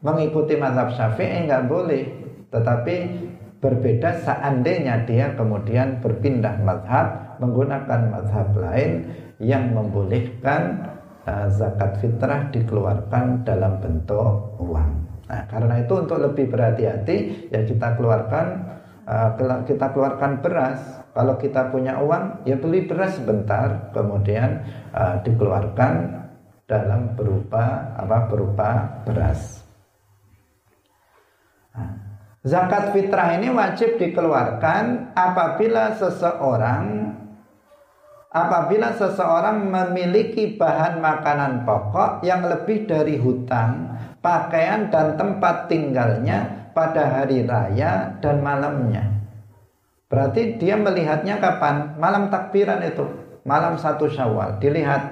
mengikuti 0.00 0.56
madhab 0.56 0.96
syafi'i 0.96 1.44
nggak 1.44 1.68
boleh. 1.68 2.17
Tetapi 2.48 2.96
berbeda 3.58 4.22
seandainya 4.22 5.02
dia 5.04 5.34
kemudian 5.34 5.98
berpindah 5.98 6.62
madhab 6.62 7.36
menggunakan 7.42 8.00
madhab 8.10 8.54
lain 8.54 9.10
yang 9.42 9.74
membolehkan 9.74 10.94
uh, 11.26 11.46
zakat 11.50 11.98
fitrah 11.98 12.50
dikeluarkan 12.54 13.42
dalam 13.46 13.78
bentuk 13.82 14.58
uang. 14.62 14.90
Nah, 15.28 15.44
karena 15.50 15.84
itu 15.84 15.92
untuk 15.92 16.18
lebih 16.24 16.48
berhati-hati 16.48 17.50
ya 17.52 17.60
kita 17.66 18.00
keluarkan 18.00 18.46
uh, 19.04 19.30
kita 19.66 19.86
keluarkan 19.92 20.40
beras. 20.40 20.80
Kalau 21.12 21.34
kita 21.34 21.74
punya 21.74 21.98
uang 21.98 22.46
ya 22.46 22.54
beli 22.54 22.86
beras 22.86 23.18
sebentar, 23.18 23.90
kemudian 23.90 24.62
uh, 24.94 25.18
dikeluarkan 25.26 26.14
dalam 26.68 27.16
berupa 27.18 27.96
apa 27.98 28.28
berupa 28.30 29.02
beras. 29.02 29.67
Zakat 32.46 32.94
fitrah 32.94 33.34
ini 33.34 33.50
wajib 33.50 33.98
dikeluarkan 33.98 35.10
apabila 35.18 35.90
seseorang 35.98 37.10
apabila 38.30 38.94
seseorang 38.94 39.66
memiliki 39.66 40.54
bahan 40.54 41.02
makanan 41.02 41.66
pokok 41.66 42.22
yang 42.22 42.46
lebih 42.46 42.86
dari 42.86 43.18
hutang, 43.18 43.98
pakaian 44.22 44.86
dan 44.92 45.18
tempat 45.18 45.66
tinggalnya 45.66 46.70
pada 46.76 47.10
hari 47.10 47.42
raya 47.42 48.14
dan 48.22 48.38
malamnya. 48.38 49.02
Berarti 50.06 50.56
dia 50.56 50.78
melihatnya 50.78 51.42
kapan? 51.42 51.98
Malam 51.98 52.30
takbiran 52.32 52.80
itu, 52.86 53.04
malam 53.44 53.76
satu 53.76 54.08
syawal. 54.08 54.56
Dilihat, 54.56 55.04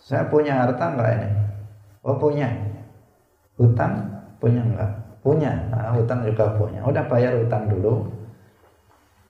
saya 0.00 0.26
punya 0.26 0.64
harta 0.64 0.90
enggak 0.90 1.10
ini? 1.20 1.28
Oh 2.02 2.16
punya. 2.18 2.50
Hutang 3.54 4.10
punya 4.42 4.64
enggak? 4.64 5.03
Punya. 5.24 5.56
Nah, 5.72 5.96
hutang 5.96 6.20
juga 6.22 6.52
punya. 6.54 6.84
Udah 6.84 7.08
bayar 7.08 7.32
hutang 7.40 7.64
dulu. 7.66 8.04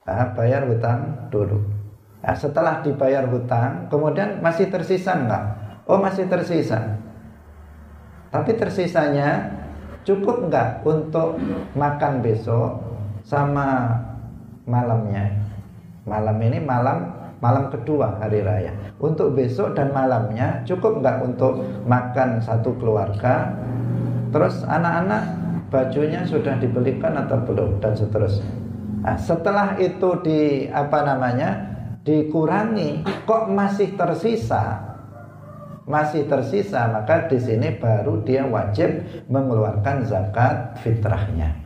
Nah, 0.05 0.35
bayar 0.35 0.67
hutang 0.67 1.31
dulu 1.31 1.57
Nah, 2.25 2.33
setelah 2.33 2.81
dibayar 2.81 3.29
hutang, 3.29 3.85
kemudian 3.93 4.41
masih 4.41 4.73
tersisa 4.73 5.13
enggak? 5.13 5.45
Oh, 5.85 6.01
masih 6.01 6.25
tersisa. 6.25 6.97
Tapi 8.33 8.57
tersisanya 8.57 9.53
cukup 10.09 10.49
enggak 10.49 10.81
untuk 10.89 11.37
makan 11.77 12.25
besok 12.25 12.81
sama 13.29 13.93
malamnya? 14.65 15.37
Malam 16.09 16.41
ini 16.41 16.65
malam 16.65 17.13
malam 17.45 17.69
kedua 17.69 18.17
hari 18.17 18.41
raya. 18.41 18.73
Untuk 18.97 19.37
besok 19.37 19.77
dan 19.77 19.93
malamnya 19.93 20.65
cukup 20.65 21.05
enggak 21.05 21.21
untuk 21.21 21.61
makan 21.85 22.41
satu 22.41 22.73
keluarga? 22.81 23.53
Terus 24.33 24.65
anak-anak 24.65 25.44
bajunya 25.75 26.23
sudah 26.23 26.55
dibelikan 26.63 27.19
atau 27.19 27.43
belum 27.43 27.83
dan 27.83 27.99
seterusnya. 27.99 28.47
Nah, 29.03 29.19
setelah 29.19 29.75
itu 29.83 30.23
di 30.23 30.71
apa 30.71 31.03
namanya? 31.03 31.75
dikurangi 32.05 33.01
kok 33.25 33.49
masih 33.49 33.97
tersisa 33.97 34.93
masih 35.89 36.29
tersisa 36.29 36.89
maka 36.93 37.29
di 37.29 37.41
sini 37.41 37.81
baru 37.81 38.21
dia 38.25 38.45
wajib 38.45 39.05
mengeluarkan 39.29 40.05
zakat 40.05 40.77
fitrahnya 40.85 41.57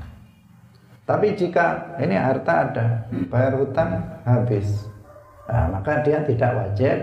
tapi 1.07 1.35
jika 1.35 1.99
ini 1.99 2.15
harta 2.15 2.71
ada 2.71 2.87
bayar 3.31 3.59
hutang 3.59 3.99
habis 4.23 4.87
nah, 5.51 5.75
maka 5.75 6.07
dia 6.07 6.23
tidak 6.23 6.55
wajib 6.55 6.97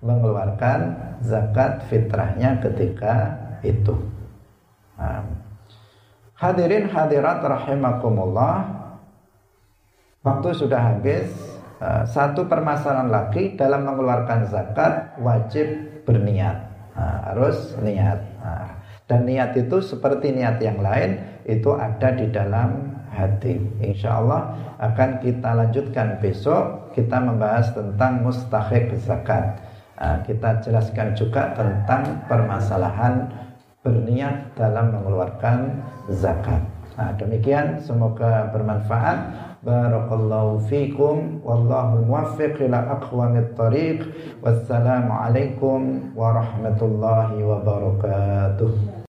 mengeluarkan 0.00 0.96
zakat 1.20 1.84
fitrahnya 1.92 2.56
ketika 2.60 3.36
itu 3.60 3.96
nah, 4.96 5.24
hadirin 6.42 6.90
hadirat 6.90 7.38
rahimakumullah. 7.46 8.82
Waktu 10.22 10.48
sudah 10.54 10.78
habis 10.94 11.30
Eh, 11.82 12.04
satu 12.06 12.46
permasalahan 12.46 13.10
lagi 13.10 13.58
dalam 13.58 13.82
mengeluarkan 13.82 14.46
zakat 14.46 15.18
wajib 15.18 15.66
berniat. 16.06 16.62
Nah, 16.94 17.34
harus 17.34 17.74
niat. 17.82 18.22
Nah, 18.38 18.70
dan 19.10 19.26
niat 19.26 19.50
itu 19.58 19.82
seperti 19.82 20.30
niat 20.30 20.62
yang 20.62 20.78
lain 20.78 21.18
itu 21.42 21.74
ada 21.74 22.14
di 22.14 22.30
dalam 22.30 22.94
hati. 23.10 23.58
Insya 23.82 24.22
Allah 24.22 24.54
akan 24.78 25.18
kita 25.26 25.50
lanjutkan 25.58 26.22
besok 26.22 26.94
kita 26.94 27.18
membahas 27.18 27.74
tentang 27.74 28.22
mustahik 28.22 28.94
zakat. 29.02 29.58
Nah, 29.98 30.22
kita 30.22 30.62
jelaskan 30.62 31.18
juga 31.18 31.50
tentang 31.58 32.22
permasalahan 32.30 33.26
berniat 33.82 34.54
dalam 34.54 34.94
mengeluarkan 34.94 35.82
zakat. 36.10 36.62
Nah, 36.94 37.10
demikian. 37.18 37.82
Semoga 37.82 38.50
bermanfaat. 38.54 39.18
Barakallahu 39.62 40.66
fikum. 40.66 41.42
Wallahu 41.42 42.06
muwaffiq 42.06 42.62
ila 42.66 42.98
aqwamit 42.98 43.54
thariq 43.54 44.06
wassalamu 44.42 45.10
alaikum 45.10 46.10
warahmatullahi 46.18 47.42
wabarakatuh 47.42 48.92